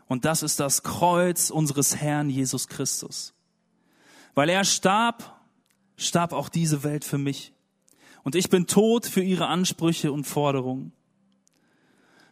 und 0.07 0.23
das 0.23 0.41
ist 0.41 0.61
das 0.61 0.83
Kreuz 0.83 1.49
unseres 1.49 1.97
Herrn 1.97 2.29
Jesus 2.29 2.69
Christus. 2.69 3.36
Weil 4.37 4.49
er 4.49 4.65
starb, 4.65 5.41
starb 5.95 6.31
auch 6.31 6.47
diese 6.47 6.83
Welt 6.83 7.03
für 7.03 7.17
mich. 7.17 7.53
Und 8.21 8.35
ich 8.35 8.51
bin 8.51 8.67
tot 8.67 9.07
für 9.07 9.23
ihre 9.23 9.47
Ansprüche 9.47 10.11
und 10.11 10.25
Forderungen. 10.25 10.91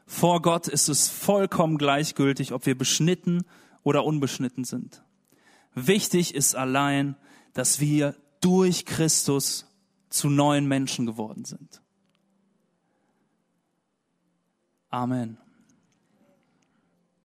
Vor 0.06 0.44
Gott 0.44 0.68
ist 0.68 0.88
es 0.88 1.10
vollkommen 1.10 1.80
gleichgültig, 1.80 2.54
ob 2.54 2.68
wir 2.68 2.78
beschnitten 2.78 3.44
oder 3.82 4.06
unbeschnitten 4.06 4.66
sind. 4.66 5.04
Wichtig 5.74 6.36
ist 6.36 6.54
allein, 6.56 7.16
dass 7.54 7.80
wir 7.80 8.16
durch 8.40 8.86
Christus 8.86 9.66
zu 10.10 10.30
neuen 10.30 10.68
Menschen 10.68 11.08
geworden 11.08 11.44
sind. 11.44 11.82
Amen. 14.92 15.40